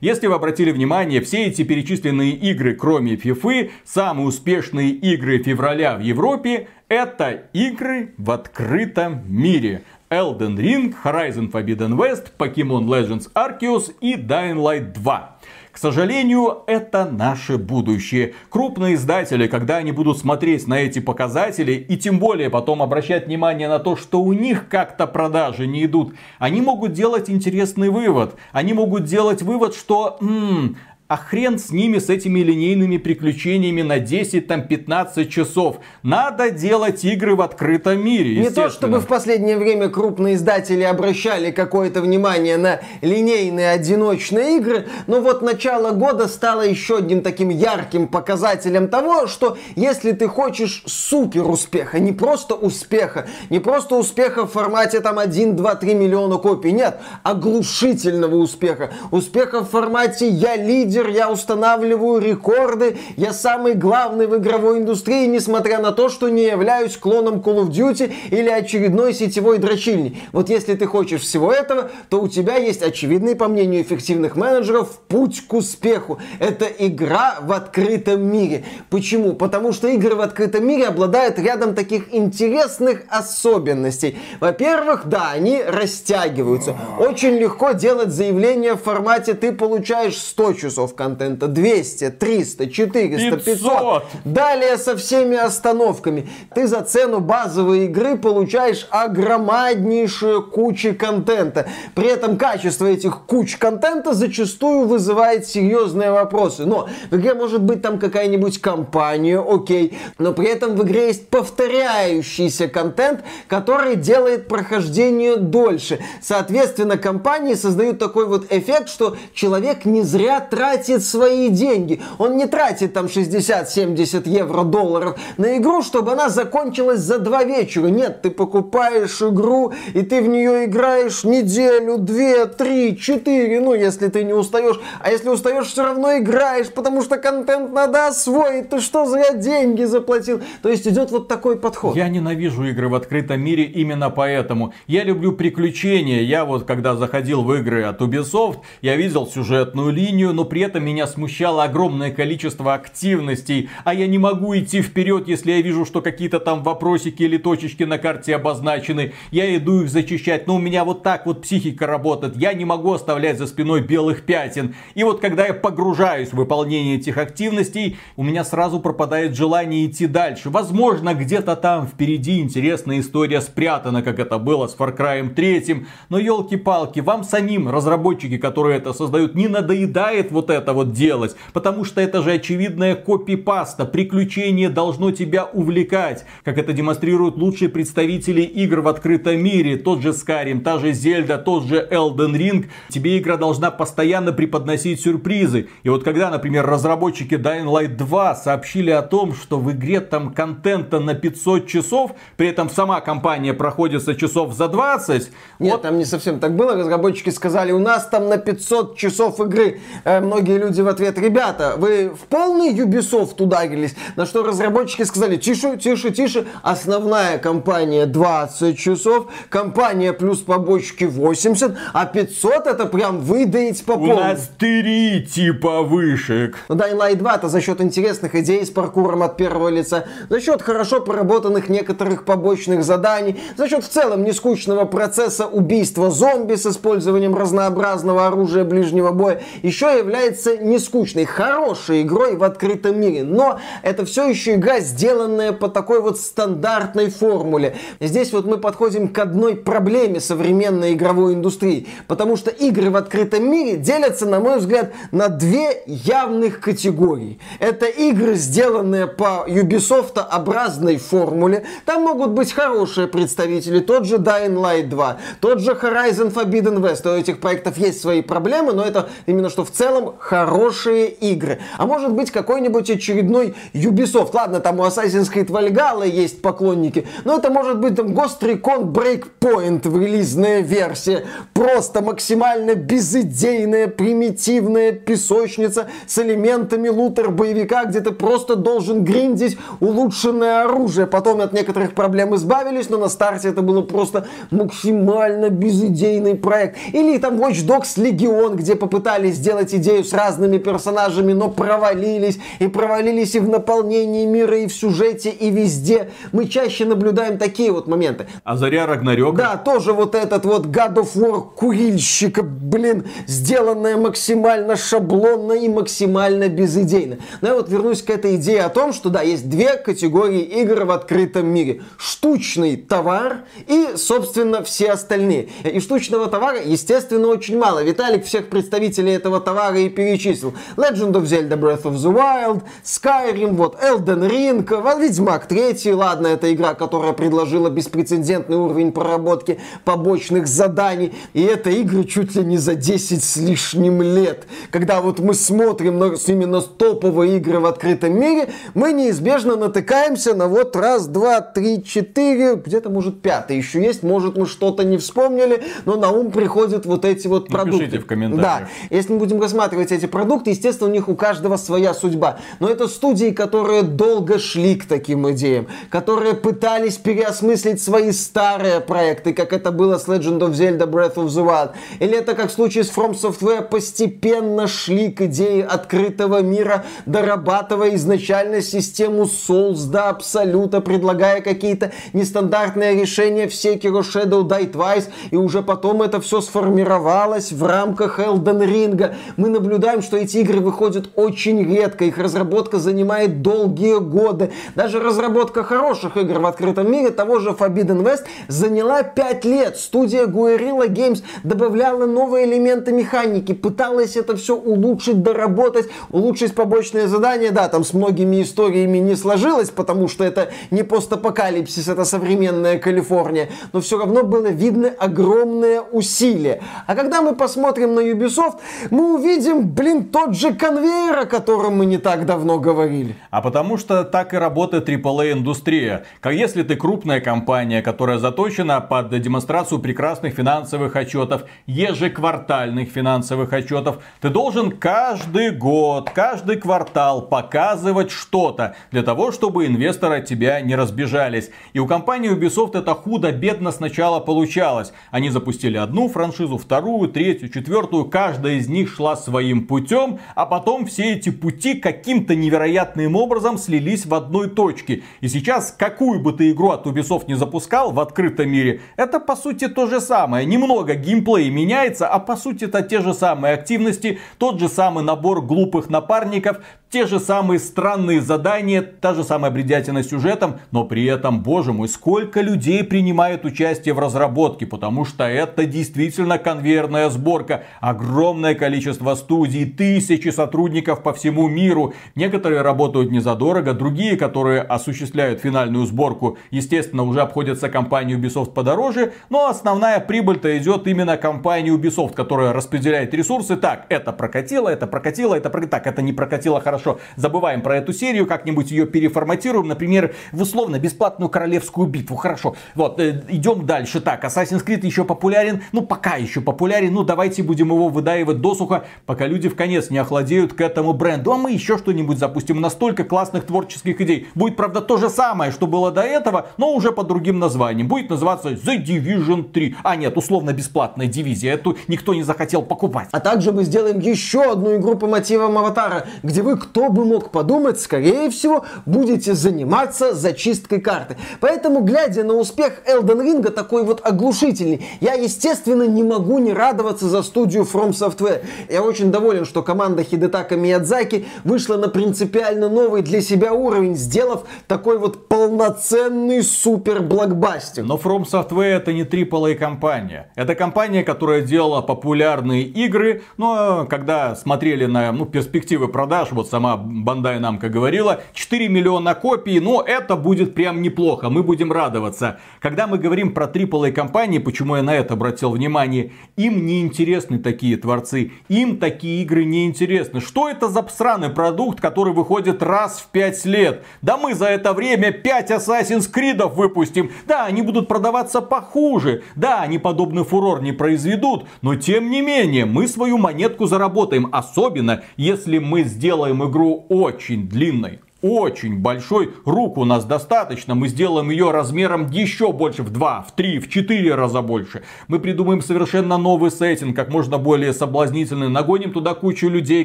Если 0.00 0.28
вы 0.28 0.34
обратили 0.34 0.70
внимание, 0.70 1.20
все 1.20 1.44
эти 1.46 1.62
перечисленные 1.62 2.32
игры, 2.32 2.74
кроме 2.74 3.16
FIFA, 3.16 3.70
самые 3.84 4.26
успешные 4.26 4.90
игры 4.90 5.42
февраля 5.42 5.96
в 5.96 6.00
Европе, 6.00 6.68
это 6.88 7.42
игры 7.52 8.14
в 8.16 8.30
открытом 8.30 9.22
мире. 9.26 9.82
Elden 10.08 10.56
Ring, 10.56 10.94
Horizon 11.04 11.52
Forbidden 11.52 11.96
West, 11.96 12.32
Pokemon 12.38 12.86
Legends 12.86 13.30
Arceus 13.34 13.94
и 14.00 14.14
Dying 14.14 14.56
Light 14.56 14.94
2. 14.94 15.38
К 15.72 15.78
сожалению, 15.78 16.64
это 16.66 17.04
наше 17.04 17.56
будущее. 17.56 18.34
Крупные 18.48 18.94
издатели, 18.96 19.46
когда 19.46 19.76
они 19.76 19.92
будут 19.92 20.18
смотреть 20.18 20.66
на 20.66 20.80
эти 20.80 20.98
показатели 20.98 21.72
и 21.72 21.96
тем 21.96 22.18
более 22.18 22.50
потом 22.50 22.82
обращать 22.82 23.26
внимание 23.26 23.68
на 23.68 23.78
то, 23.78 23.96
что 23.96 24.20
у 24.20 24.32
них 24.32 24.68
как-то 24.68 25.06
продажи 25.06 25.66
не 25.68 25.84
идут, 25.84 26.14
они 26.38 26.60
могут 26.60 26.92
делать 26.92 27.30
интересный 27.30 27.88
вывод. 27.88 28.34
Они 28.52 28.72
могут 28.72 29.04
делать 29.04 29.42
вывод, 29.42 29.74
что 29.76 30.18
м-м, 30.20 30.76
а 31.10 31.16
хрен 31.16 31.58
с 31.58 31.72
ними, 31.72 31.98
с 31.98 32.08
этими 32.08 32.38
линейными 32.38 32.96
приключениями 32.96 33.82
на 33.82 33.98
10-15 33.98 35.26
часов. 35.26 35.78
Надо 36.04 36.50
делать 36.50 37.04
игры 37.04 37.34
в 37.34 37.40
открытом 37.40 38.00
мире, 38.00 38.36
Не 38.36 38.50
то, 38.50 38.70
чтобы 38.70 39.00
в 39.00 39.08
последнее 39.08 39.58
время 39.58 39.88
крупные 39.88 40.36
издатели 40.36 40.84
обращали 40.84 41.50
какое-то 41.50 42.00
внимание 42.00 42.58
на 42.58 42.78
линейные 43.02 43.70
одиночные 43.72 44.58
игры, 44.58 44.86
но 45.08 45.20
вот 45.20 45.42
начало 45.42 45.90
года 45.90 46.28
стало 46.28 46.62
еще 46.62 46.98
одним 46.98 47.22
таким 47.22 47.48
ярким 47.48 48.06
показателем 48.06 48.86
того, 48.86 49.26
что 49.26 49.58
если 49.74 50.12
ты 50.12 50.28
хочешь 50.28 50.84
супер 50.86 51.50
успеха, 51.50 51.98
не 51.98 52.12
просто 52.12 52.54
успеха, 52.54 53.26
не 53.50 53.58
просто 53.58 53.96
успеха 53.96 54.46
в 54.46 54.52
формате 54.52 55.00
там 55.00 55.18
1, 55.18 55.56
2, 55.56 55.74
3 55.74 55.94
миллиона 55.94 56.36
копий, 56.36 56.70
нет, 56.70 57.00
оглушительного 57.24 58.36
успеха, 58.36 58.92
успеха 59.10 59.62
в 59.64 59.70
формате 59.70 60.28
я 60.28 60.54
лидер, 60.54 60.99
лидер, 61.00 61.08
я 61.08 61.30
устанавливаю 61.30 62.20
рекорды, 62.20 62.96
я 63.16 63.32
самый 63.32 63.74
главный 63.74 64.26
в 64.26 64.36
игровой 64.36 64.78
индустрии, 64.78 65.26
несмотря 65.26 65.80
на 65.80 65.92
то, 65.92 66.08
что 66.08 66.28
не 66.28 66.44
являюсь 66.44 66.96
клоном 66.96 67.36
Call 67.36 67.66
of 67.66 67.70
Duty 67.70 68.12
или 68.30 68.48
очередной 68.48 69.14
сетевой 69.14 69.58
дрочильни. 69.58 70.20
Вот 70.32 70.48
если 70.48 70.74
ты 70.74 70.86
хочешь 70.86 71.22
всего 71.22 71.52
этого, 71.52 71.90
то 72.08 72.20
у 72.20 72.28
тебя 72.28 72.56
есть 72.56 72.82
очевидный, 72.82 73.34
по 73.34 73.48
мнению 73.48 73.82
эффективных 73.82 74.36
менеджеров, 74.36 74.98
путь 75.08 75.46
к 75.46 75.54
успеху. 75.54 76.18
Это 76.38 76.66
игра 76.66 77.38
в 77.40 77.52
открытом 77.52 78.22
мире. 78.22 78.64
Почему? 78.90 79.32
Потому 79.32 79.72
что 79.72 79.88
игры 79.88 80.14
в 80.14 80.20
открытом 80.20 80.66
мире 80.66 80.86
обладают 80.86 81.38
рядом 81.38 81.74
таких 81.74 82.14
интересных 82.14 83.02
особенностей. 83.08 84.18
Во-первых, 84.40 85.06
да, 85.06 85.30
они 85.32 85.62
растягиваются. 85.62 86.76
Очень 86.98 87.36
легко 87.38 87.72
делать 87.72 88.10
заявление 88.10 88.74
в 88.74 88.82
формате 88.82 89.34
«ты 89.34 89.52
получаешь 89.52 90.16
100 90.16 90.52
часов 90.54 90.89
часов 90.90 90.94
контента, 90.94 91.48
200, 91.48 92.10
300, 92.10 92.66
400, 92.70 93.36
500. 93.36 93.44
500. 93.44 94.02
Далее 94.24 94.76
со 94.76 94.96
всеми 94.96 95.36
остановками. 95.36 96.28
Ты 96.54 96.66
за 96.66 96.82
цену 96.82 97.20
базовой 97.20 97.86
игры 97.86 98.16
получаешь 98.16 98.86
огромнейшую 98.90 100.42
кучу 100.50 100.94
контента. 100.94 101.66
При 101.94 102.08
этом 102.08 102.36
качество 102.36 102.86
этих 102.86 103.22
куч 103.26 103.56
контента 103.56 104.14
зачастую 104.14 104.86
вызывает 104.86 105.46
серьезные 105.46 106.10
вопросы. 106.10 106.66
Но 106.66 106.88
в 107.10 107.16
игре 107.16 107.34
может 107.34 107.62
быть 107.62 107.82
там 107.82 107.98
какая-нибудь 107.98 108.60
компания, 108.60 109.38
окей, 109.38 109.98
но 110.18 110.32
при 110.32 110.48
этом 110.48 110.76
в 110.76 110.82
игре 110.84 111.08
есть 111.08 111.28
повторяющийся 111.28 112.68
контент, 112.68 113.20
который 113.48 113.96
делает 113.96 114.48
прохождение 114.48 115.36
дольше. 115.36 115.98
Соответственно, 116.20 116.96
компании 116.98 117.54
создают 117.54 117.98
такой 117.98 118.26
вот 118.26 118.46
эффект, 118.50 118.88
что 118.88 119.16
человек 119.34 119.84
не 119.84 120.02
зря 120.02 120.40
тратит 120.40 120.69
тратит 120.70 121.02
свои 121.04 121.48
деньги. 121.48 122.00
Он 122.18 122.36
не 122.36 122.46
тратит 122.46 122.92
там 122.92 123.06
60-70 123.06 124.28
евро, 124.28 124.62
долларов 124.62 125.18
на 125.36 125.56
игру, 125.56 125.82
чтобы 125.82 126.12
она 126.12 126.28
закончилась 126.28 127.00
за 127.00 127.18
два 127.18 127.42
вечера. 127.42 127.88
Нет, 127.88 128.22
ты 128.22 128.30
покупаешь 128.30 129.20
игру, 129.20 129.72
и 129.94 130.02
ты 130.02 130.22
в 130.22 130.28
нее 130.28 130.66
играешь 130.66 131.24
неделю, 131.24 131.98
две, 131.98 132.46
три, 132.46 132.96
четыре, 132.96 133.60
ну, 133.60 133.74
если 133.74 134.08
ты 134.08 134.22
не 134.22 134.32
устаешь. 134.32 134.78
А 135.00 135.10
если 135.10 135.28
устаешь, 135.28 135.66
все 135.66 135.82
равно 135.82 136.18
играешь, 136.18 136.68
потому 136.68 137.02
что 137.02 137.16
контент 137.16 137.72
надо 137.72 138.06
освоить. 138.06 138.68
Ты 138.68 138.80
что, 138.80 139.06
зря 139.06 139.32
деньги 139.32 139.84
заплатил? 139.84 140.40
То 140.62 140.68
есть 140.68 140.86
идет 140.86 141.10
вот 141.10 141.26
такой 141.26 141.58
подход. 141.58 141.96
Я 141.96 142.08
ненавижу 142.08 142.64
игры 142.64 142.88
в 142.88 142.94
открытом 142.94 143.40
мире 143.40 143.64
именно 143.64 144.10
поэтому. 144.10 144.72
Я 144.86 145.02
люблю 145.02 145.32
приключения. 145.32 146.20
Я 146.20 146.44
вот, 146.44 146.64
когда 146.64 146.94
заходил 146.94 147.42
в 147.42 147.52
игры 147.54 147.82
от 147.82 148.00
Ubisoft, 148.00 148.58
я 148.82 148.96
видел 148.96 149.26
сюжетную 149.26 149.90
линию, 149.90 150.32
но 150.32 150.44
при 150.44 150.59
этом 150.60 150.84
меня 150.84 151.06
смущало 151.06 151.64
огромное 151.64 152.10
количество 152.10 152.74
активностей, 152.74 153.70
а 153.84 153.94
я 153.94 154.06
не 154.06 154.18
могу 154.18 154.56
идти 154.56 154.82
вперед, 154.82 155.28
если 155.28 155.52
я 155.52 155.60
вижу, 155.62 155.84
что 155.84 156.02
какие-то 156.02 156.40
там 156.40 156.62
вопросики 156.62 157.22
или 157.22 157.36
точечки 157.36 157.84
на 157.84 157.98
карте 157.98 158.34
обозначены. 158.34 159.12
Я 159.30 159.56
иду 159.56 159.82
их 159.82 159.90
зачищать, 159.90 160.46
но 160.46 160.56
у 160.56 160.58
меня 160.58 160.84
вот 160.84 161.02
так 161.02 161.26
вот 161.26 161.42
психика 161.42 161.86
работает. 161.86 162.36
Я 162.36 162.52
не 162.52 162.64
могу 162.64 162.92
оставлять 162.92 163.38
за 163.38 163.46
спиной 163.46 163.80
белых 163.80 164.22
пятен. 164.24 164.74
И 164.94 165.04
вот 165.04 165.20
когда 165.20 165.46
я 165.46 165.54
погружаюсь 165.54 166.30
в 166.30 166.34
выполнение 166.34 166.96
этих 166.96 167.16
активностей, 167.16 167.96
у 168.16 168.22
меня 168.22 168.44
сразу 168.44 168.80
пропадает 168.80 169.36
желание 169.36 169.86
идти 169.86 170.06
дальше. 170.06 170.50
Возможно, 170.50 171.14
где-то 171.14 171.56
там 171.56 171.86
впереди 171.86 172.40
интересная 172.40 173.00
история 173.00 173.40
спрятана, 173.40 174.02
как 174.02 174.18
это 174.18 174.38
было 174.38 174.66
с 174.66 174.76
Far 174.76 174.96
Cry 174.96 175.28
3. 175.28 175.86
Но 176.08 176.18
елки-палки, 176.18 177.00
вам 177.00 177.24
самим, 177.24 177.68
разработчики, 177.68 178.36
которые 178.36 178.78
это 178.78 178.92
создают, 178.92 179.34
не 179.34 179.48
надоедает 179.48 180.32
вот 180.32 180.49
это 180.52 180.72
вот 180.72 180.92
делать, 180.92 181.36
потому 181.52 181.84
что 181.84 182.00
это 182.00 182.22
же 182.22 182.32
очевидная 182.32 182.94
копипаста. 182.94 183.84
Приключение 183.84 184.68
должно 184.68 185.10
тебя 185.10 185.44
увлекать, 185.44 186.24
как 186.44 186.58
это 186.58 186.72
демонстрируют 186.72 187.36
лучшие 187.36 187.68
представители 187.68 188.42
игр 188.42 188.80
в 188.80 188.88
открытом 188.88 189.40
мире. 189.42 189.76
Тот 189.76 190.02
же 190.02 190.10
Skyrim, 190.10 190.60
та 190.60 190.78
же 190.78 190.92
Зельда, 190.92 191.38
тот 191.38 191.64
же 191.64 191.86
Elden 191.90 192.32
Ring. 192.32 192.66
Тебе 192.88 193.18
игра 193.18 193.36
должна 193.36 193.70
постоянно 193.70 194.32
преподносить 194.32 195.00
сюрпризы. 195.00 195.68
И 195.82 195.88
вот 195.88 196.04
когда, 196.04 196.30
например, 196.30 196.66
разработчики 196.66 197.34
Dying 197.34 197.66
Light 197.66 197.96
2 197.96 198.34
сообщили 198.34 198.90
о 198.90 199.02
том, 199.02 199.34
что 199.34 199.58
в 199.58 199.70
игре 199.72 200.00
там 200.00 200.32
контента 200.32 201.00
на 201.00 201.14
500 201.14 201.66
часов, 201.66 202.12
при 202.36 202.48
этом 202.48 202.70
сама 202.70 203.00
компания 203.00 203.54
проходится 203.54 204.14
часов 204.14 204.54
за 204.54 204.68
20. 204.68 205.30
Нет, 205.58 205.72
вот... 205.72 205.82
там 205.82 205.98
не 205.98 206.04
совсем 206.04 206.40
так 206.40 206.56
было. 206.56 206.74
Разработчики 206.74 207.30
сказали, 207.30 207.72
у 207.72 207.78
нас 207.78 208.06
там 208.06 208.28
на 208.28 208.38
500 208.38 208.96
часов 208.96 209.40
игры. 209.40 209.80
Э, 210.04 210.20
многие 210.40 210.58
люди 210.58 210.80
в 210.80 210.88
ответ, 210.88 211.18
ребята, 211.18 211.74
вы 211.76 212.08
в 212.08 212.26
полный 212.26 212.72
Ubisoft 212.72 213.42
ударились? 213.42 213.94
На 214.16 214.24
что 214.24 214.42
разработчики 214.42 215.02
сказали, 215.02 215.36
тише, 215.36 215.76
тише, 215.76 216.10
тише, 216.10 216.46
основная 216.62 217.36
компания 217.36 218.06
20 218.06 218.78
часов, 218.78 219.26
компания 219.50 220.14
плюс 220.14 220.38
побочки 220.38 221.04
80, 221.04 221.76
а 221.92 222.06
500 222.06 222.66
это 222.68 222.86
прям 222.86 223.20
выдаить 223.20 223.84
по 223.84 223.96
полной. 223.96 224.14
У 224.14 224.16
нас 224.16 224.50
три 224.58 225.22
типа 225.22 225.82
вышек. 225.82 226.56
Ну, 226.70 226.74
Dying 226.74 226.96
Light 226.96 227.16
2 227.16 227.34
это 227.36 227.48
за 227.50 227.60
счет 227.60 227.82
интересных 227.82 228.34
идей 228.34 228.64
с 228.64 228.70
паркуром 228.70 229.22
от 229.22 229.36
первого 229.36 229.68
лица, 229.68 230.06
за 230.30 230.40
счет 230.40 230.62
хорошо 230.62 231.02
проработанных 231.02 231.68
некоторых 231.68 232.24
побочных 232.24 232.82
заданий, 232.82 233.38
за 233.58 233.68
счет 233.68 233.84
в 233.84 233.88
целом 233.88 234.24
нескучного 234.24 234.86
процесса 234.86 235.46
убийства 235.46 236.10
зомби 236.10 236.54
с 236.54 236.64
использованием 236.64 237.34
разнообразного 237.34 238.26
оружия 238.26 238.64
ближнего 238.64 239.12
боя, 239.12 239.42
еще 239.62 239.98
является 239.98 240.29
является 240.30 240.56
не 240.56 240.78
скучной, 240.78 241.24
хорошей 241.24 242.02
игрой 242.02 242.36
в 242.36 242.44
открытом 242.44 243.00
мире, 243.00 243.24
но 243.24 243.58
это 243.82 244.04
все 244.04 244.28
еще 244.28 244.54
игра, 244.54 244.80
сделанная 244.80 245.52
по 245.52 245.68
такой 245.68 246.00
вот 246.00 246.18
стандартной 246.18 247.10
формуле. 247.10 247.76
Здесь 248.00 248.32
вот 248.32 248.46
мы 248.46 248.58
подходим 248.58 249.08
к 249.08 249.18
одной 249.18 249.56
проблеме 249.56 250.20
современной 250.20 250.94
игровой 250.94 251.34
индустрии, 251.34 251.88
потому 252.06 252.36
что 252.36 252.50
игры 252.50 252.90
в 252.90 252.96
открытом 252.96 253.50
мире 253.50 253.76
делятся, 253.76 254.26
на 254.26 254.40
мой 254.40 254.58
взгляд, 254.58 254.92
на 255.10 255.28
две 255.28 255.82
явных 255.86 256.60
категории. 256.60 257.38
Это 257.58 257.86
игры, 257.86 258.34
сделанные 258.34 259.06
по 259.06 259.44
Ubisoft-образной 259.48 260.98
формуле. 260.98 261.64
Там 261.84 262.02
могут 262.02 262.30
быть 262.30 262.52
хорошие 262.52 263.08
представители, 263.08 263.80
тот 263.80 264.04
же 264.06 264.16
Dying 264.16 264.54
Light 264.54 264.88
2, 264.88 265.16
тот 265.40 265.60
же 265.60 265.72
Horizon 265.72 266.32
Forbidden 266.32 266.80
West. 266.80 267.08
У 267.10 267.18
этих 267.18 267.40
проектов 267.40 267.76
есть 267.78 268.00
свои 268.00 268.22
проблемы, 268.22 268.72
но 268.72 268.84
это 268.84 269.08
именно 269.26 269.50
что 269.50 269.64
в 269.64 269.70
целом 269.70 270.14
хорошие 270.20 271.08
игры. 271.08 271.60
А 271.78 271.86
может 271.86 272.12
быть 272.12 272.30
какой-нибудь 272.30 272.90
очередной 272.90 273.54
Ubisoft. 273.72 274.30
Ладно, 274.34 274.60
там 274.60 274.78
у 274.78 274.84
Assassin's 274.84 275.32
Creed 275.32 275.46
Valhalla 275.46 276.06
есть 276.06 276.42
поклонники, 276.42 277.06
но 277.24 277.38
это 277.38 277.50
может 277.50 277.80
быть 277.80 277.96
там 277.96 278.08
Ghost 278.08 278.40
Recon 278.42 278.92
Breakpoint 278.92 279.88
в 279.88 280.00
релизная 280.00 280.60
версия. 280.60 281.24
Просто 281.54 282.02
максимально 282.02 282.74
безыдейная, 282.74 283.88
примитивная 283.88 284.92
песочница 284.92 285.88
с 286.06 286.18
элементами 286.18 286.88
лутер-боевика, 286.88 287.86
где 287.86 288.00
ты 288.00 288.12
просто 288.12 288.56
должен 288.56 289.04
гриндить 289.04 289.56
улучшенное 289.80 290.64
оружие. 290.64 291.06
Потом 291.06 291.40
от 291.40 291.54
некоторых 291.54 291.94
проблем 291.94 292.34
избавились, 292.34 292.90
но 292.90 292.98
на 292.98 293.08
старте 293.08 293.48
это 293.48 293.62
было 293.62 293.80
просто 293.80 294.26
максимально 294.50 295.48
безыдейный 295.48 296.34
проект. 296.34 296.76
Или 296.92 297.16
там 297.16 297.40
Watch 297.40 297.66
Dogs 297.66 297.96
Legion, 297.96 298.56
где 298.56 298.76
попытались 298.76 299.36
сделать 299.36 299.74
идею 299.74 300.04
с 300.10 300.12
разными 300.12 300.58
персонажами, 300.58 301.32
но 301.32 301.48
провалились. 301.48 302.38
И 302.58 302.66
провалились 302.66 303.34
и 303.34 303.40
в 303.40 303.48
наполнении 303.48 304.26
мира, 304.26 304.58
и 304.58 304.66
в 304.66 304.72
сюжете, 304.72 305.30
и 305.30 305.50
везде. 305.50 306.10
Мы 306.32 306.46
чаще 306.48 306.84
наблюдаем 306.84 307.38
такие 307.38 307.70
вот 307.72 307.86
моменты. 307.86 308.26
А 308.44 308.56
Заря 308.56 308.86
Рагнарёк? 308.86 309.36
Да, 309.36 309.56
тоже 309.56 309.92
вот 309.92 310.14
этот 310.14 310.44
вот 310.44 310.66
God 310.66 310.94
of 310.94 311.14
War 311.14 311.44
курильщика, 311.54 312.42
блин, 312.42 313.06
сделанная 313.26 313.96
максимально 313.96 314.76
шаблонно 314.76 315.52
и 315.52 315.68
максимально 315.68 316.48
безыдейно. 316.48 317.18
Но 317.40 317.48
я 317.48 317.54
вот 317.54 317.68
вернусь 317.68 318.02
к 318.02 318.10
этой 318.10 318.36
идее 318.36 318.62
о 318.64 318.68
том, 318.68 318.92
что 318.92 319.08
да, 319.10 319.22
есть 319.22 319.48
две 319.48 319.76
категории 319.76 320.42
игр 320.42 320.84
в 320.84 320.90
открытом 320.90 321.46
мире. 321.46 321.82
Штучный 321.98 322.76
товар 322.76 323.44
и, 323.68 323.90
собственно, 323.96 324.64
все 324.64 324.92
остальные. 324.92 325.48
И 325.64 325.80
штучного 325.80 326.26
товара, 326.26 326.60
естественно, 326.62 327.28
очень 327.28 327.58
мало. 327.58 327.82
Виталик 327.82 328.24
всех 328.24 328.48
представителей 328.48 329.12
этого 329.12 329.40
товара 329.40 329.78
и 329.78 329.88
перечислил. 330.00 330.54
Legend 330.76 331.12
of 331.12 331.24
Zelda 331.24 331.56
Breath 331.56 331.82
of 331.82 331.94
the 331.94 332.12
Wild, 332.12 332.62
Skyrim, 332.84 333.54
вот, 333.54 333.76
Elden 333.82 334.28
Ring, 334.28 335.00
Ведьмак 335.00 335.46
3, 335.46 335.92
ладно, 335.92 336.28
это 336.28 336.52
игра, 336.52 336.74
которая 336.74 337.12
предложила 337.12 337.68
беспрецедентный 337.68 338.56
уровень 338.56 338.92
проработки 338.92 339.60
побочных 339.84 340.46
заданий. 340.46 341.12
И 341.34 341.42
это 341.42 341.70
игры 341.70 342.04
чуть 342.04 342.34
ли 342.34 342.44
не 342.44 342.56
за 342.56 342.74
10 342.74 343.22
с 343.22 343.36
лишним 343.36 344.02
лет. 344.02 344.46
Когда 344.70 345.00
вот 345.00 345.18
мы 345.18 345.34
смотрим 345.34 345.98
на 345.98 346.14
именно 346.26 346.60
топовые 346.60 347.36
игры 347.36 347.60
в 347.60 347.66
открытом 347.66 348.18
мире, 348.18 348.50
мы 348.74 348.92
неизбежно 348.92 349.56
натыкаемся 349.56 350.34
на 350.34 350.48
вот 350.48 350.76
раз, 350.76 351.06
два, 351.06 351.40
три, 351.40 351.84
четыре, 351.84 352.54
где-то 352.54 352.90
может 352.90 353.20
пятый 353.22 353.58
еще 353.58 353.82
есть, 353.82 354.02
может 354.02 354.36
мы 354.36 354.46
что-то 354.46 354.84
не 354.84 354.96
вспомнили, 354.96 355.62
но 355.84 355.96
на 355.96 356.10
ум 356.10 356.30
приходят 356.30 356.86
вот 356.86 357.04
эти 357.04 357.26
вот 357.26 357.48
продукты. 357.48 357.84
Напишите 357.84 357.98
в 357.98 358.06
комментариях. 358.06 358.42
Да, 358.42 358.68
если 358.90 359.12
мы 359.12 359.18
будем 359.18 359.40
рассматривать 359.40 359.89
эти 359.92 360.06
продукты, 360.06 360.50
естественно, 360.50 360.90
у 360.90 360.92
них 360.92 361.08
у 361.08 361.14
каждого 361.14 361.56
своя 361.56 361.94
судьба. 361.94 362.38
Но 362.58 362.68
это 362.68 362.88
студии, 362.88 363.30
которые 363.30 363.82
долго 363.82 364.38
шли 364.38 364.76
к 364.76 364.86
таким 364.86 365.30
идеям, 365.30 365.66
которые 365.90 366.34
пытались 366.34 366.96
переосмыслить 366.96 367.82
свои 367.82 368.12
старые 368.12 368.80
проекты, 368.80 369.32
как 369.32 369.52
это 369.52 369.72
было 369.72 369.98
с 369.98 370.06
Legend 370.06 370.40
of 370.40 370.50
Zelda 370.52 370.86
Breath 370.86 371.14
of 371.14 371.26
the 371.26 371.44
Wild. 371.44 371.70
Или 371.98 372.18
это 372.18 372.34
как 372.34 372.50
в 372.50 372.52
случае 372.52 372.84
с 372.84 372.90
From 372.90 373.12
Software 373.12 373.62
постепенно 373.62 374.66
шли 374.66 375.10
к 375.10 375.22
идее 375.22 375.64
открытого 375.64 376.42
мира, 376.42 376.84
дорабатывая 377.06 377.94
изначально 377.94 378.60
систему 378.60 379.24
Souls 379.24 379.88
до 379.90 380.10
абсолюта, 380.10 380.80
предлагая 380.80 381.40
какие-то 381.40 381.92
нестандартные 382.12 383.00
решения 383.00 383.48
в 383.48 383.52
Sekiro 383.52 384.00
Shadow 384.00 384.42
Die 384.42 384.72
Twice, 384.72 385.08
и 385.30 385.36
уже 385.36 385.62
потом 385.62 386.02
это 386.02 386.20
все 386.20 386.40
сформировалось 386.40 387.52
в 387.52 387.64
рамках 387.64 388.18
Elden 388.18 388.60
Ring. 388.60 389.14
Мы 389.36 389.48
наблюдаем, 389.48 389.69
что 390.02 390.16
эти 390.16 390.38
игры 390.38 390.60
выходят 390.60 391.10
очень 391.16 391.62
редко, 391.64 392.04
их 392.04 392.18
разработка 392.18 392.78
занимает 392.78 393.42
долгие 393.42 393.98
годы. 393.98 394.50
Даже 394.74 395.00
разработка 395.00 395.62
хороших 395.62 396.16
игр 396.16 396.38
в 396.38 396.46
открытом 396.46 396.90
мире, 396.90 397.10
того 397.10 397.38
же 397.38 397.50
Forbidden 397.50 398.02
West, 398.02 398.24
заняла 398.48 399.02
5 399.02 399.44
лет. 399.44 399.76
Студия 399.76 400.26
Guerrilla 400.26 400.88
Games 400.88 401.22
добавляла 401.44 402.06
новые 402.06 402.46
элементы 402.46 402.92
механики, 402.92 403.52
пыталась 403.52 404.16
это 404.16 404.36
все 404.36 404.56
улучшить, 404.56 405.22
доработать, 405.22 405.88
улучшить 406.10 406.54
побочные 406.54 407.06
задания. 407.06 407.50
Да, 407.50 407.68
там 407.68 407.84
с 407.84 407.92
многими 407.92 408.42
историями 408.42 408.98
не 408.98 409.16
сложилось, 409.16 409.70
потому 409.70 410.08
что 410.08 410.24
это 410.24 410.50
не 410.70 410.82
постапокалипсис, 410.82 411.88
это 411.88 412.04
современная 412.04 412.78
Калифорния. 412.78 413.48
Но 413.72 413.80
все 413.80 413.98
равно 413.98 414.22
было 414.22 414.46
видно 414.48 414.92
огромное 414.98 415.80
усилие. 415.80 416.62
А 416.86 416.94
когда 416.94 417.22
мы 417.22 417.34
посмотрим 417.34 417.94
на 417.94 418.00
Ubisoft, 418.00 418.58
мы 418.90 419.14
увидим, 419.14 419.59
блин, 419.60 420.04
тот 420.04 420.36
же 420.36 420.54
конвейер, 420.54 421.18
о 421.18 421.26
котором 421.26 421.76
мы 421.78 421.86
не 421.86 421.98
так 421.98 422.26
давно 422.26 422.58
говорили. 422.58 423.14
А 423.30 423.40
потому 423.42 423.76
что 423.76 424.04
так 424.04 424.34
и 424.34 424.36
работает 424.36 424.88
AAA-индустрия. 424.88 426.04
Как 426.20 426.34
если 426.34 426.62
ты 426.62 426.76
крупная 426.76 427.20
компания, 427.20 427.82
которая 427.82 428.18
заточена 428.18 428.80
под 428.80 429.10
демонстрацию 429.20 429.80
прекрасных 429.80 430.34
финансовых 430.34 430.96
отчетов, 430.96 431.44
ежеквартальных 431.66 432.88
финансовых 432.90 433.52
отчетов, 433.52 434.02
ты 434.20 434.30
должен 434.30 434.70
каждый 434.72 435.50
год, 435.50 436.10
каждый 436.10 436.56
квартал 436.56 437.22
показывать 437.22 438.10
что-то 438.10 438.74
для 438.90 439.02
того, 439.02 439.32
чтобы 439.32 439.66
инвесторы 439.66 440.18
от 440.18 440.26
тебя 440.26 440.60
не 440.60 440.74
разбежались. 440.74 441.50
И 441.72 441.78
у 441.78 441.86
компании 441.86 442.30
Ubisoft 442.30 442.78
это 442.78 442.94
худо-бедно 442.94 443.72
сначала 443.72 444.20
получалось. 444.20 444.92
Они 445.10 445.30
запустили 445.30 445.76
одну 445.76 446.08
франшизу, 446.08 446.58
вторую, 446.58 447.08
третью, 447.10 447.48
четвертую. 447.48 448.06
Каждая 448.06 448.54
из 448.54 448.68
них 448.68 448.92
шла 448.92 449.16
своим 449.50 449.66
путем, 449.66 450.18
а 450.34 450.46
потом 450.46 450.86
все 450.86 451.14
эти 451.14 451.30
пути 451.30 451.74
каким-то 451.74 452.34
невероятным 452.34 453.16
образом 453.16 453.58
слились 453.58 454.06
в 454.06 454.14
одной 454.14 454.48
точке. 454.48 455.02
И 455.20 455.28
сейчас, 455.28 455.74
какую 455.76 456.20
бы 456.20 456.32
ты 456.32 456.50
игру 456.50 456.70
от 456.70 456.86
Ubisoft 456.86 457.24
не 457.26 457.34
запускал 457.34 457.90
в 457.92 457.98
открытом 458.00 458.48
мире, 458.50 458.80
это 458.96 459.18
по 459.20 459.36
сути 459.36 459.68
то 459.68 459.86
же 459.86 460.00
самое. 460.00 460.46
Немного 460.46 460.94
геймплей 460.94 461.50
меняется, 461.50 462.06
а 462.06 462.18
по 462.18 462.36
сути 462.36 462.64
это 462.64 462.82
те 462.82 463.00
же 463.00 463.12
самые 463.12 463.54
активности, 463.54 464.18
тот 464.38 464.60
же 464.60 464.68
самый 464.68 465.02
набор 465.02 465.42
глупых 465.42 465.90
напарников, 465.90 466.58
те 466.90 467.06
же 467.06 467.20
самые 467.20 467.60
странные 467.60 468.20
задания, 468.20 468.82
та 468.82 469.14
же 469.14 469.22
самая 469.22 469.52
бредятина 469.52 470.02
сюжетом, 470.02 470.58
но 470.72 470.82
при 470.82 471.04
этом, 471.04 471.40
боже 471.40 471.72
мой, 471.72 471.88
сколько 471.88 472.40
людей 472.40 472.82
принимает 472.82 473.44
участие 473.44 473.94
в 473.94 474.00
разработке, 474.00 474.66
потому 474.66 475.04
что 475.04 475.22
это 475.24 475.66
действительно 475.66 476.38
конвейерная 476.38 477.08
сборка. 477.08 477.62
Огромное 477.80 478.56
количество 478.56 479.14
студий, 479.14 479.66
тысячи 479.66 480.30
сотрудников 480.30 481.04
по 481.04 481.12
всему 481.12 481.48
миру. 481.48 481.94
Некоторые 482.16 482.62
работают 482.62 483.12
незадорого, 483.12 483.72
другие, 483.72 484.16
которые 484.16 484.60
осуществляют 484.62 485.40
финальную 485.40 485.86
сборку, 485.86 486.38
естественно, 486.50 487.04
уже 487.04 487.20
обходятся 487.20 487.68
компанию 487.68 488.18
Ubisoft 488.18 488.52
подороже, 488.52 489.12
но 489.28 489.48
основная 489.48 490.00
прибыль-то 490.00 490.58
идет 490.58 490.88
именно 490.88 491.16
компании 491.16 491.72
Ubisoft, 491.72 492.14
которая 492.14 492.52
распределяет 492.52 493.14
ресурсы. 493.14 493.54
Так, 493.54 493.86
это 493.90 494.12
прокатило, 494.12 494.68
это 494.68 494.88
прокатило, 494.88 495.36
это 495.36 495.50
прокатило. 495.50 495.70
Так, 495.70 495.86
это 495.86 496.02
не 496.02 496.12
прокатило 496.12 496.60
хорошо 496.60 496.79
хорошо, 496.80 497.00
забываем 497.16 497.62
про 497.62 497.76
эту 497.76 497.92
серию, 497.92 498.26
как-нибудь 498.26 498.70
ее 498.70 498.86
переформатируем, 498.86 499.68
например, 499.68 500.14
в 500.32 500.42
условно 500.42 500.78
бесплатную 500.78 501.28
королевскую 501.28 501.86
битву, 501.86 502.16
хорошо. 502.16 502.54
Вот, 502.74 502.98
э, 503.00 503.22
идем 503.28 503.66
дальше. 503.66 504.00
Так, 504.00 504.24
Assassin's 504.24 504.64
Creed 504.64 504.84
еще 504.84 505.04
популярен, 505.04 505.62
ну 505.72 505.82
пока 505.82 506.16
еще 506.16 506.40
популярен, 506.40 506.92
ну 506.92 507.04
давайте 507.04 507.42
будем 507.42 507.68
его 507.68 507.88
выдаивать 507.88 508.40
досуха, 508.40 508.84
пока 509.06 509.26
люди 509.26 509.48
в 509.48 509.56
конец 509.56 509.90
не 509.90 509.98
охладеют 509.98 510.54
к 510.54 510.60
этому 510.60 510.92
бренду, 510.92 511.32
а 511.32 511.36
мы 511.36 511.52
еще 511.52 511.78
что-нибудь 511.78 512.18
запустим. 512.18 512.60
Настолько 512.60 513.04
классных 513.04 513.46
творческих 513.46 514.00
идей. 514.00 514.28
Будет, 514.34 514.56
правда, 514.56 514.80
то 514.80 514.96
же 514.96 515.08
самое, 515.08 515.52
что 515.52 515.66
было 515.66 515.90
до 515.90 516.02
этого, 516.02 516.48
но 516.56 516.72
уже 516.72 516.92
под 516.92 517.08
другим 517.08 517.38
названием. 517.38 517.88
Будет 517.88 518.10
называться 518.10 518.50
The 518.50 518.84
Division 518.84 519.50
3. 519.50 519.76
А 519.82 519.96
нет, 519.96 520.16
условно 520.16 520.52
бесплатная 520.52 521.06
дивизия. 521.06 521.54
Эту 521.54 521.76
никто 521.88 522.14
не 522.14 522.22
захотел 522.22 522.62
покупать. 522.62 523.08
А 523.12 523.20
также 523.20 523.52
мы 523.52 523.64
сделаем 523.64 523.98
еще 523.98 524.52
одну 524.52 524.76
игру 524.76 524.96
по 524.96 525.06
мотивам 525.06 525.56
Аватара, 525.58 526.06
где 526.22 526.42
вы 526.42 526.56
кто 526.70 526.88
бы 526.88 527.04
мог 527.04 527.30
подумать, 527.30 527.80
скорее 527.80 528.30
всего, 528.30 528.64
будете 528.86 529.34
заниматься 529.34 530.14
зачисткой 530.14 530.80
карты. 530.80 531.16
Поэтому, 531.40 531.80
глядя 531.80 532.22
на 532.22 532.34
успех 532.34 532.82
Elden 532.86 533.20
Ring, 533.20 533.50
такой 533.50 533.82
вот 533.82 534.00
оглушительный, 534.04 534.86
я, 535.00 535.14
естественно, 535.14 535.82
не 535.82 536.04
могу 536.04 536.38
не 536.38 536.52
радоваться 536.52 537.08
за 537.08 537.22
студию 537.22 537.64
From 537.64 537.90
Software. 537.90 538.42
Я 538.68 538.82
очень 538.84 539.10
доволен, 539.10 539.44
что 539.44 539.64
команда 539.64 540.04
Хидетака 540.04 540.54
Миядзаки 540.54 541.26
вышла 541.42 541.76
на 541.76 541.88
принципиально 541.88 542.68
новый 542.68 543.02
для 543.02 543.20
себя 543.20 543.52
уровень, 543.52 543.96
сделав 543.96 544.44
такой 544.68 544.98
вот 544.98 545.26
полноценный 545.26 546.44
супер 546.44 547.02
блокбастер. 547.02 547.82
Но 547.82 547.96
From 547.96 548.22
Software 548.22 548.76
это 548.76 548.92
не 548.92 549.02
AAA 549.02 549.56
компания. 549.56 550.30
Это 550.36 550.54
компания, 550.54 551.02
которая 551.02 551.42
делала 551.42 551.82
популярные 551.82 552.62
игры, 552.62 553.22
но 553.38 553.86
когда 553.90 554.36
смотрели 554.36 554.86
на 554.86 555.10
ну, 555.10 555.26
перспективы 555.26 555.88
продаж, 555.88 556.28
вот 556.30 556.48
сама 556.60 556.76
Бандай 556.76 557.40
Намка 557.40 557.70
говорила, 557.70 558.20
4 558.34 558.68
миллиона 558.68 559.14
копий, 559.14 559.60
но 559.60 559.82
это 559.82 560.14
будет 560.14 560.54
прям 560.54 560.82
неплохо, 560.82 561.30
мы 561.30 561.42
будем 561.42 561.72
радоваться. 561.72 562.38
Когда 562.60 562.86
мы 562.86 562.98
говорим 562.98 563.32
про 563.32 563.46
AAA 563.46 563.92
компании, 563.92 564.38
почему 564.38 564.76
я 564.76 564.82
на 564.82 564.94
это 564.94 565.14
обратил 565.14 565.52
внимание, 565.52 566.12
им 566.36 566.66
не 566.66 566.82
интересны 566.82 567.38
такие 567.38 567.78
творцы, 567.78 568.32
им 568.48 568.76
такие 568.76 569.22
игры 569.22 569.44
не 569.44 569.64
интересны. 569.64 570.20
Что 570.20 570.50
это 570.50 570.68
за 570.68 570.86
сраный 570.90 571.30
продукт, 571.30 571.80
который 571.80 572.12
выходит 572.12 572.62
раз 572.62 573.00
в 573.00 573.06
5 573.10 573.44
лет? 573.46 573.82
Да 574.02 574.18
мы 574.18 574.34
за 574.34 574.46
это 574.46 574.74
время 574.74 575.12
5 575.12 575.50
Assassin's 575.52 576.12
Creed 576.12 576.46
выпустим. 576.54 577.10
Да, 577.26 577.46
они 577.46 577.62
будут 577.62 577.88
продаваться 577.88 578.42
похуже. 578.42 579.22
Да, 579.34 579.62
они 579.62 579.78
подобный 579.78 580.24
фурор 580.24 580.62
не 580.62 580.72
произведут. 580.72 581.46
Но 581.62 581.76
тем 581.76 582.10
не 582.10 582.20
менее, 582.20 582.66
мы 582.66 582.86
свою 582.86 583.16
монетку 583.16 583.64
заработаем. 583.64 584.28
Особенно, 584.30 585.02
если 585.16 585.56
мы 585.58 585.84
сделаем 585.84 586.44
игру 586.44 586.49
очень 586.56 587.48
длинной 587.48 588.00
очень 588.22 588.78
большой. 588.78 589.32
Рук 589.44 589.78
у 589.78 589.84
нас 589.84 590.04
достаточно. 590.04 590.74
Мы 590.74 590.88
сделаем 590.88 591.30
ее 591.30 591.50
размером 591.50 592.10
еще 592.10 592.52
больше, 592.52 592.82
в 592.82 592.90
2, 592.90 593.22
в 593.22 593.32
3, 593.32 593.58
в 593.60 593.70
4 593.70 594.14
раза 594.14 594.42
больше. 594.42 594.82
Мы 595.08 595.18
придумаем 595.18 595.62
совершенно 595.62 596.18
новый 596.18 596.50
сеттинг, 596.50 596.94
как 596.94 597.08
можно 597.10 597.38
более 597.38 597.72
соблазнительный. 597.72 598.48
Нагоним 598.48 598.92
туда 598.92 599.14
кучу 599.14 599.48
людей, 599.48 599.84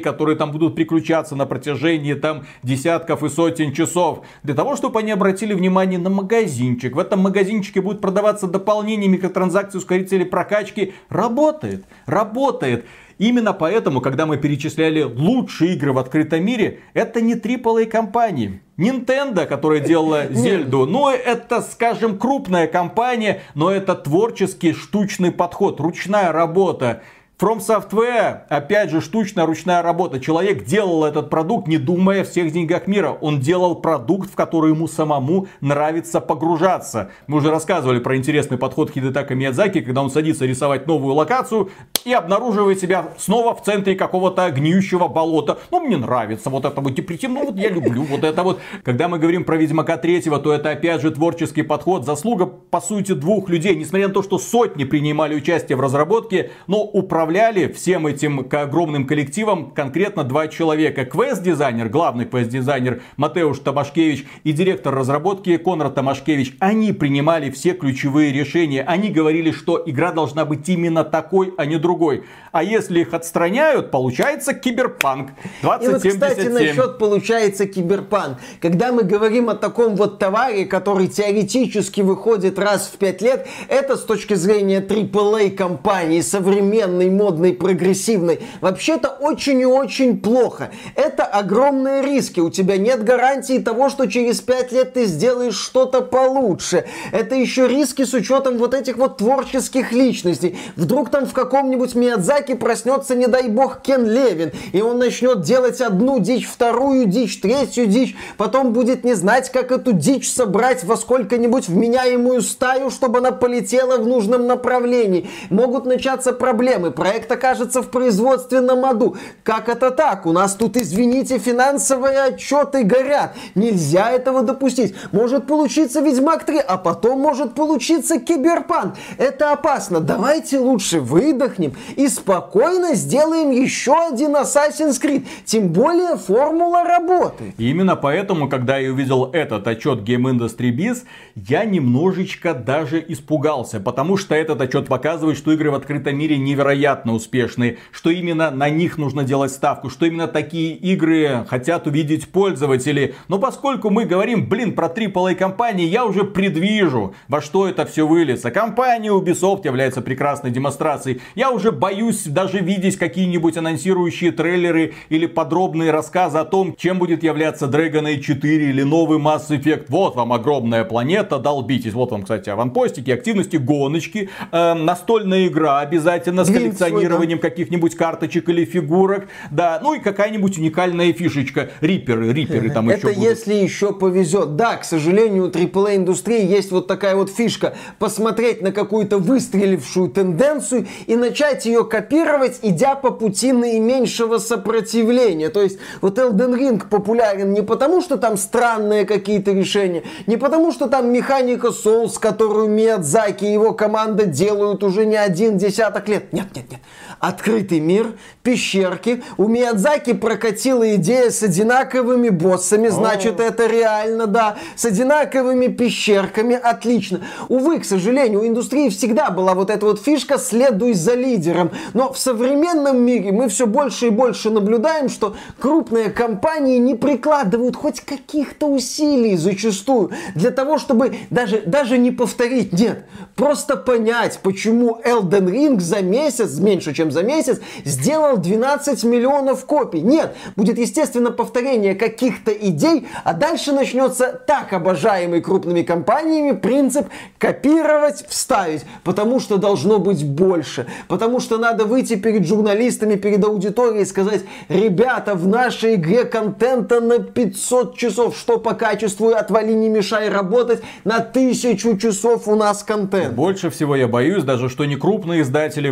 которые 0.00 0.36
там 0.36 0.52
будут 0.52 0.74
приключаться 0.74 1.34
на 1.34 1.46
протяжении 1.46 2.14
там 2.14 2.44
десятков 2.62 3.22
и 3.22 3.28
сотен 3.28 3.72
часов. 3.72 4.24
Для 4.42 4.54
того, 4.54 4.76
чтобы 4.76 5.00
они 5.00 5.12
обратили 5.12 5.54
внимание 5.54 5.98
на 5.98 6.10
магазинчик. 6.10 6.94
В 6.94 6.98
этом 6.98 7.20
магазинчике 7.20 7.80
будут 7.80 8.00
продаваться 8.00 8.46
дополнения, 8.46 9.08
микротранзакции, 9.08 9.78
ускорители 9.78 10.24
прокачки. 10.24 10.92
Работает, 11.08 11.84
работает. 12.06 12.84
Именно 13.18 13.54
поэтому, 13.54 14.00
когда 14.00 14.26
мы 14.26 14.36
перечисляли 14.36 15.02
лучшие 15.02 15.74
игры 15.74 15.92
в 15.92 15.98
открытом 15.98 16.44
мире, 16.44 16.80
это 16.92 17.20
не 17.20 17.34
AAA 17.34 17.86
компании. 17.86 18.60
Nintendo, 18.76 19.46
которая 19.46 19.80
делала 19.80 20.26
Зельду, 20.30 20.84
ну 20.86 21.08
это, 21.08 21.62
скажем, 21.62 22.18
крупная 22.18 22.66
компания, 22.66 23.40
но 23.54 23.70
это 23.70 23.94
творческий 23.94 24.74
штучный 24.74 25.32
подход, 25.32 25.80
ручная 25.80 26.30
работа. 26.30 27.02
From 27.38 27.58
Software, 27.58 28.44
опять 28.48 28.88
же, 28.88 29.02
штучная 29.02 29.44
ручная 29.44 29.82
работа. 29.82 30.18
Человек 30.18 30.64
делал 30.64 31.04
этот 31.04 31.28
продукт, 31.28 31.68
не 31.68 31.76
думая 31.76 32.22
о 32.22 32.24
всех 32.24 32.50
деньгах 32.50 32.86
мира. 32.86 33.18
Он 33.20 33.40
делал 33.40 33.74
продукт, 33.74 34.30
в 34.30 34.34
который 34.34 34.70
ему 34.70 34.88
самому 34.88 35.46
нравится 35.60 36.22
погружаться. 36.22 37.10
Мы 37.26 37.36
уже 37.36 37.50
рассказывали 37.50 37.98
про 37.98 38.16
интересный 38.16 38.56
подход 38.56 38.90
Хидетака 38.90 39.34
Миядзаки, 39.34 39.82
когда 39.82 40.00
он 40.00 40.08
садится 40.08 40.46
рисовать 40.46 40.86
новую 40.86 41.12
локацию 41.12 41.68
и 42.06 42.12
обнаруживает 42.14 42.80
себя 42.80 43.08
снова 43.18 43.54
в 43.54 43.62
центре 43.62 43.96
какого-то 43.96 44.50
гниющего 44.50 45.06
болота. 45.06 45.58
Ну, 45.70 45.80
мне 45.80 45.98
нравится 45.98 46.48
вот 46.48 46.64
это 46.64 46.80
вот 46.80 46.94
депрессив, 46.94 47.28
ну 47.28 47.44
вот 47.44 47.56
я 47.56 47.68
люблю 47.68 48.02
вот 48.04 48.24
это 48.24 48.44
вот. 48.44 48.60
Когда 48.82 49.08
мы 49.08 49.18
говорим 49.18 49.44
про 49.44 49.58
Ведьмака 49.58 49.98
третьего, 49.98 50.38
то 50.38 50.54
это 50.54 50.70
опять 50.70 51.02
же 51.02 51.10
творческий 51.10 51.60
подход. 51.60 52.06
Заслуга, 52.06 52.46
по 52.46 52.80
сути, 52.80 53.12
двух 53.12 53.50
людей. 53.50 53.76
Несмотря 53.76 54.08
на 54.08 54.14
то, 54.14 54.22
что 54.22 54.38
сотни 54.38 54.84
принимали 54.84 55.34
участие 55.34 55.76
в 55.76 55.82
разработке, 55.82 56.52
но 56.66 56.82
управляли 56.82 57.25
управляли 57.26 57.66
всем 57.72 58.06
этим 58.06 58.46
огромным 58.52 59.04
коллективом 59.04 59.72
конкретно 59.72 60.22
два 60.22 60.46
человека. 60.46 61.04
Квест-дизайнер, 61.04 61.88
главный 61.88 62.24
квест-дизайнер 62.24 63.02
Матеуш 63.16 63.58
Тамашкевич 63.58 64.26
и 64.44 64.52
директор 64.52 64.94
разработки 64.94 65.56
Конрад 65.56 65.96
Тамашкевич. 65.96 66.56
Они 66.60 66.92
принимали 66.92 67.50
все 67.50 67.72
ключевые 67.72 68.32
решения. 68.32 68.84
Они 68.84 69.08
говорили, 69.08 69.50
что 69.50 69.82
игра 69.84 70.12
должна 70.12 70.44
быть 70.44 70.68
именно 70.68 71.02
такой, 71.02 71.52
а 71.58 71.66
не 71.66 71.78
другой. 71.78 72.22
А 72.52 72.62
если 72.62 73.00
их 73.00 73.12
отстраняют, 73.12 73.90
получается 73.90 74.54
киберпанк 74.54 75.32
2077. 75.62 75.82
И 75.82 75.92
вот, 75.92 76.02
кстати, 76.12 76.46
насчет 76.48 76.98
получается 76.98 77.66
киберпанк. 77.66 78.38
Когда 78.60 78.92
мы 78.92 79.02
говорим 79.02 79.50
о 79.50 79.54
таком 79.54 79.96
вот 79.96 80.20
товаре, 80.20 80.64
который 80.64 81.08
теоретически 81.08 82.02
выходит 82.02 82.56
раз 82.58 82.86
в 82.94 82.96
пять 82.98 83.20
лет, 83.20 83.48
это 83.66 83.96
с 83.96 84.04
точки 84.04 84.34
зрения 84.34 84.80
AAA 84.80 85.50
компании, 85.50 86.20
современной 86.20 87.10
модной, 87.16 87.52
прогрессивной, 87.52 88.40
вообще-то 88.60 89.08
очень 89.08 89.60
и 89.60 89.66
очень 89.66 90.20
плохо. 90.20 90.70
Это 90.94 91.24
огромные 91.24 92.02
риски. 92.02 92.40
У 92.40 92.50
тебя 92.50 92.76
нет 92.76 93.04
гарантии 93.04 93.58
того, 93.58 93.88
что 93.88 94.06
через 94.06 94.40
5 94.40 94.72
лет 94.72 94.92
ты 94.94 95.06
сделаешь 95.06 95.58
что-то 95.58 96.02
получше. 96.02 96.84
Это 97.12 97.34
еще 97.34 97.66
риски 97.66 98.04
с 98.04 98.14
учетом 98.14 98.58
вот 98.58 98.74
этих 98.74 98.96
вот 98.96 99.18
творческих 99.18 99.92
личностей. 99.92 100.58
Вдруг 100.76 101.10
там 101.10 101.26
в 101.26 101.32
каком-нибудь 101.32 101.94
Миядзаки 101.94 102.54
проснется, 102.54 103.14
не 103.14 103.26
дай 103.26 103.48
бог, 103.48 103.82
Кен 103.82 104.06
Левин, 104.06 104.52
и 104.72 104.80
он 104.82 104.98
начнет 104.98 105.42
делать 105.42 105.80
одну 105.80 106.18
дичь, 106.18 106.46
вторую 106.46 107.06
дичь, 107.06 107.40
третью 107.40 107.86
дичь, 107.86 108.16
потом 108.36 108.72
будет 108.72 109.04
не 109.04 109.14
знать, 109.14 109.50
как 109.50 109.72
эту 109.72 109.92
дичь 109.92 110.30
собрать 110.30 110.84
во 110.84 110.96
сколько-нибудь 110.96 111.68
вменяемую 111.68 112.42
стаю, 112.42 112.90
чтобы 112.90 113.18
она 113.18 113.32
полетела 113.32 113.98
в 113.98 114.06
нужном 114.06 114.46
направлении. 114.46 115.28
Могут 115.50 115.86
начаться 115.86 116.32
проблемы 116.32 116.90
проект 117.06 117.30
окажется 117.30 117.82
в 117.82 117.90
производственном 117.90 118.84
аду. 118.84 119.16
Как 119.44 119.68
это 119.68 119.92
так? 119.92 120.26
У 120.26 120.32
нас 120.32 120.56
тут, 120.56 120.76
извините, 120.76 121.38
финансовые 121.38 122.18
отчеты 122.24 122.82
горят. 122.82 123.36
Нельзя 123.54 124.10
этого 124.10 124.42
допустить. 124.42 124.92
Может 125.12 125.46
получиться 125.46 126.00
Ведьмак 126.00 126.42
3, 126.44 126.58
а 126.58 126.76
потом 126.78 127.20
может 127.20 127.54
получиться 127.54 128.18
Киберпанк. 128.18 128.96
Это 129.18 129.52
опасно. 129.52 130.00
Давайте 130.00 130.58
лучше 130.58 130.98
выдохнем 130.98 131.74
и 131.94 132.08
спокойно 132.08 132.96
сделаем 132.96 133.52
еще 133.52 133.94
один 134.08 134.34
Assassin's 134.34 135.00
Creed. 135.00 135.24
Тем 135.44 135.68
более 135.68 136.16
формула 136.16 136.82
работы. 136.82 137.54
именно 137.56 137.94
поэтому, 137.94 138.48
когда 138.48 138.78
я 138.78 138.90
увидел 138.90 139.30
этот 139.32 139.68
отчет 139.68 140.00
Game 140.00 140.24
Industry 140.24 140.74
Biz, 140.74 141.04
я 141.36 141.64
немножечко 141.64 142.52
даже 142.52 143.04
испугался, 143.06 143.78
потому 143.78 144.16
что 144.16 144.34
этот 144.34 144.60
отчет 144.60 144.88
показывает, 144.88 145.38
что 145.38 145.52
игры 145.52 145.70
в 145.70 145.76
открытом 145.76 146.18
мире 146.18 146.36
невероятно 146.36 146.95
невероятно 146.96 147.14
успешные, 147.14 147.78
что 147.92 148.10
именно 148.10 148.50
на 148.50 148.70
них 148.70 148.98
нужно 148.98 149.24
делать 149.24 149.52
ставку, 149.52 149.90
что 149.90 150.06
именно 150.06 150.28
такие 150.28 150.74
игры 150.74 151.44
хотят 151.48 151.86
увидеть 151.86 152.28
пользователи. 152.28 153.14
Но 153.28 153.38
поскольку 153.38 153.90
мы 153.90 154.04
говорим, 154.04 154.48
блин, 154.48 154.74
про 154.74 154.86
AAA 154.88 155.34
компании, 155.34 155.86
я 155.86 156.04
уже 156.04 156.24
предвижу, 156.24 157.14
во 157.28 157.40
что 157.40 157.68
это 157.68 157.84
все 157.84 158.06
выльется. 158.06 158.50
Компания 158.50 159.10
Ubisoft 159.10 159.64
является 159.64 160.00
прекрасной 160.00 160.50
демонстрацией. 160.50 161.20
Я 161.34 161.50
уже 161.50 161.72
боюсь 161.72 162.24
даже 162.24 162.58
видеть 162.58 162.96
какие-нибудь 162.96 163.56
анонсирующие 163.56 164.32
трейлеры 164.32 164.94
или 165.10 165.26
подробные 165.26 165.90
рассказы 165.90 166.38
о 166.38 166.44
том, 166.44 166.74
чем 166.76 166.98
будет 166.98 167.22
являться 167.22 167.66
Dragon 167.66 168.04
Age 168.04 168.20
4 168.20 168.70
или 168.70 168.82
новый 168.82 169.18
Mass 169.18 169.48
Effect. 169.50 169.86
Вот 169.88 170.16
вам 170.16 170.32
огромная 170.32 170.84
планета, 170.84 171.38
долбитесь. 171.38 171.92
Вот 171.92 172.10
вам, 172.10 172.22
кстати, 172.22 172.50
аванпостики, 172.50 173.10
активности, 173.10 173.56
гоночки, 173.56 174.30
э, 174.52 174.74
настольная 174.74 175.46
игра 175.46 175.80
обязательно 175.80 176.44
с 176.44 176.50
коллекционированием 176.90 177.38
каких-нибудь 177.38 177.94
карточек 177.94 178.48
или 178.48 178.64
фигурок. 178.64 179.28
Да, 179.50 179.80
ну 179.82 179.94
и 179.94 180.00
какая-нибудь 180.00 180.58
уникальная 180.58 181.12
фишечка. 181.12 181.70
Риперы, 181.80 182.32
риперы 182.32 182.70
там 182.70 182.88
еще 182.88 183.10
Это 183.10 183.10
если 183.10 183.54
еще 183.54 183.92
повезет. 183.92 184.56
Да, 184.56 184.76
к 184.76 184.84
сожалению, 184.84 185.46
у 185.46 185.48
AAA 185.48 185.96
индустрии 185.96 186.44
есть 186.44 186.70
вот 186.70 186.86
такая 186.86 187.16
вот 187.16 187.30
фишка. 187.30 187.74
Посмотреть 187.98 188.62
на 188.62 188.72
какую-то 188.72 189.18
выстрелившую 189.18 190.10
тенденцию 190.10 190.86
и 191.06 191.16
начать 191.16 191.66
ее 191.66 191.84
копировать, 191.84 192.60
идя 192.62 192.94
по 192.94 193.10
пути 193.10 193.52
наименьшего 193.52 194.38
сопротивления. 194.38 195.48
То 195.48 195.62
есть 195.62 195.78
вот 196.00 196.18
Elden 196.18 196.58
Ring 196.58 196.88
популярен 196.88 197.52
не 197.52 197.62
потому, 197.62 198.00
что 198.02 198.16
там 198.16 198.36
странные 198.36 199.04
какие-то 199.04 199.52
решения, 199.52 200.02
не 200.26 200.36
потому, 200.36 200.72
что 200.72 200.88
там 200.88 201.12
механика 201.12 201.68
Souls, 201.68 202.18
которую 202.18 202.68
Миядзаки 202.68 203.44
и 203.44 203.52
его 203.52 203.72
команда 203.72 204.26
делают 204.26 204.82
уже 204.82 205.06
не 205.06 205.16
один 205.16 205.58
десяток 205.58 206.08
лет. 206.08 206.32
Нет, 206.32 206.46
нет, 206.54 206.70
нет 206.70 206.75
сегодня. 206.76 206.80
Открытый 207.18 207.80
мир, 207.80 208.12
пещерки. 208.42 209.22
У 209.36 209.48
Миядзаки 209.48 210.12
прокатила 210.12 210.94
идея 210.96 211.30
с 211.30 211.42
одинаковыми 211.42 212.28
боссами, 212.28 212.88
значит, 212.88 213.40
это 213.40 213.66
реально, 213.66 214.26
да. 214.26 214.56
С 214.76 214.84
одинаковыми 214.84 215.68
пещерками, 215.68 216.54
отлично. 216.54 217.22
Увы, 217.48 217.80
к 217.80 217.84
сожалению, 217.84 218.42
у 218.42 218.46
индустрии 218.46 218.90
всегда 218.90 219.30
была 219.30 219.54
вот 219.54 219.70
эта 219.70 219.86
вот 219.86 220.02
фишка 220.02 220.38
«следуй 220.38 220.92
за 220.92 221.14
лидером». 221.14 221.70
Но 221.94 222.12
в 222.12 222.18
современном 222.18 222.98
мире 222.98 223.32
мы 223.32 223.48
все 223.48 223.66
больше 223.66 224.08
и 224.08 224.10
больше 224.10 224.50
наблюдаем, 224.50 225.08
что 225.08 225.36
крупные 225.58 226.10
компании 226.10 226.78
не 226.78 226.94
прикладывают 226.94 227.76
хоть 227.76 228.00
каких-то 228.00 228.66
усилий 228.66 229.36
зачастую 229.36 230.10
для 230.34 230.50
того, 230.50 230.78
чтобы 230.78 231.16
даже, 231.30 231.62
даже 231.64 231.98
не 231.98 232.10
повторить, 232.10 232.72
нет, 232.72 233.06
просто 233.34 233.76
понять, 233.76 234.38
почему 234.42 235.00
Elden 235.04 235.50
Ring 235.50 235.80
за 235.80 236.02
месяц, 236.02 236.58
меньше 236.66 236.92
чем 236.92 237.10
за 237.10 237.22
месяц, 237.22 237.60
сделал 237.84 238.36
12 238.36 239.04
миллионов 239.04 239.64
копий. 239.64 240.00
Нет, 240.00 240.36
будет, 240.56 240.78
естественно, 240.78 241.30
повторение 241.30 241.94
каких-то 241.94 242.52
идей, 242.52 243.06
а 243.24 243.32
дальше 243.32 243.72
начнется 243.72 244.38
так 244.46 244.72
обожаемый 244.72 245.40
крупными 245.40 245.82
компаниями 245.82 246.52
принцип 246.52 247.06
копировать, 247.38 248.26
вставить, 248.28 248.84
потому 249.04 249.40
что 249.40 249.56
должно 249.56 249.98
быть 249.98 250.26
больше, 250.26 250.86
потому 251.08 251.40
что 251.40 251.56
надо 251.58 251.84
выйти 251.84 252.16
перед 252.16 252.46
журналистами, 252.46 253.14
перед 253.14 253.44
аудиторией 253.44 254.02
и 254.02 254.06
сказать, 254.06 254.42
ребята, 254.68 255.34
в 255.34 255.46
нашей 255.46 255.94
игре 255.94 256.24
контента 256.24 257.00
на 257.00 257.20
500 257.20 257.96
часов, 257.96 258.36
что 258.36 258.58
по 258.58 258.74
качеству, 258.74 259.28
отвали, 259.28 259.72
не 259.72 259.88
мешай 259.88 260.28
работать, 260.28 260.82
на 261.04 261.20
тысячу 261.20 261.96
часов 261.96 262.48
у 262.48 262.56
нас 262.56 262.82
контент. 262.82 263.34
Больше 263.34 263.70
всего 263.70 263.94
я 263.94 264.08
боюсь 264.08 264.42
даже, 264.42 264.68
что 264.68 264.84
не 264.84 264.96
крупные 264.96 265.42
издатели 265.42 265.88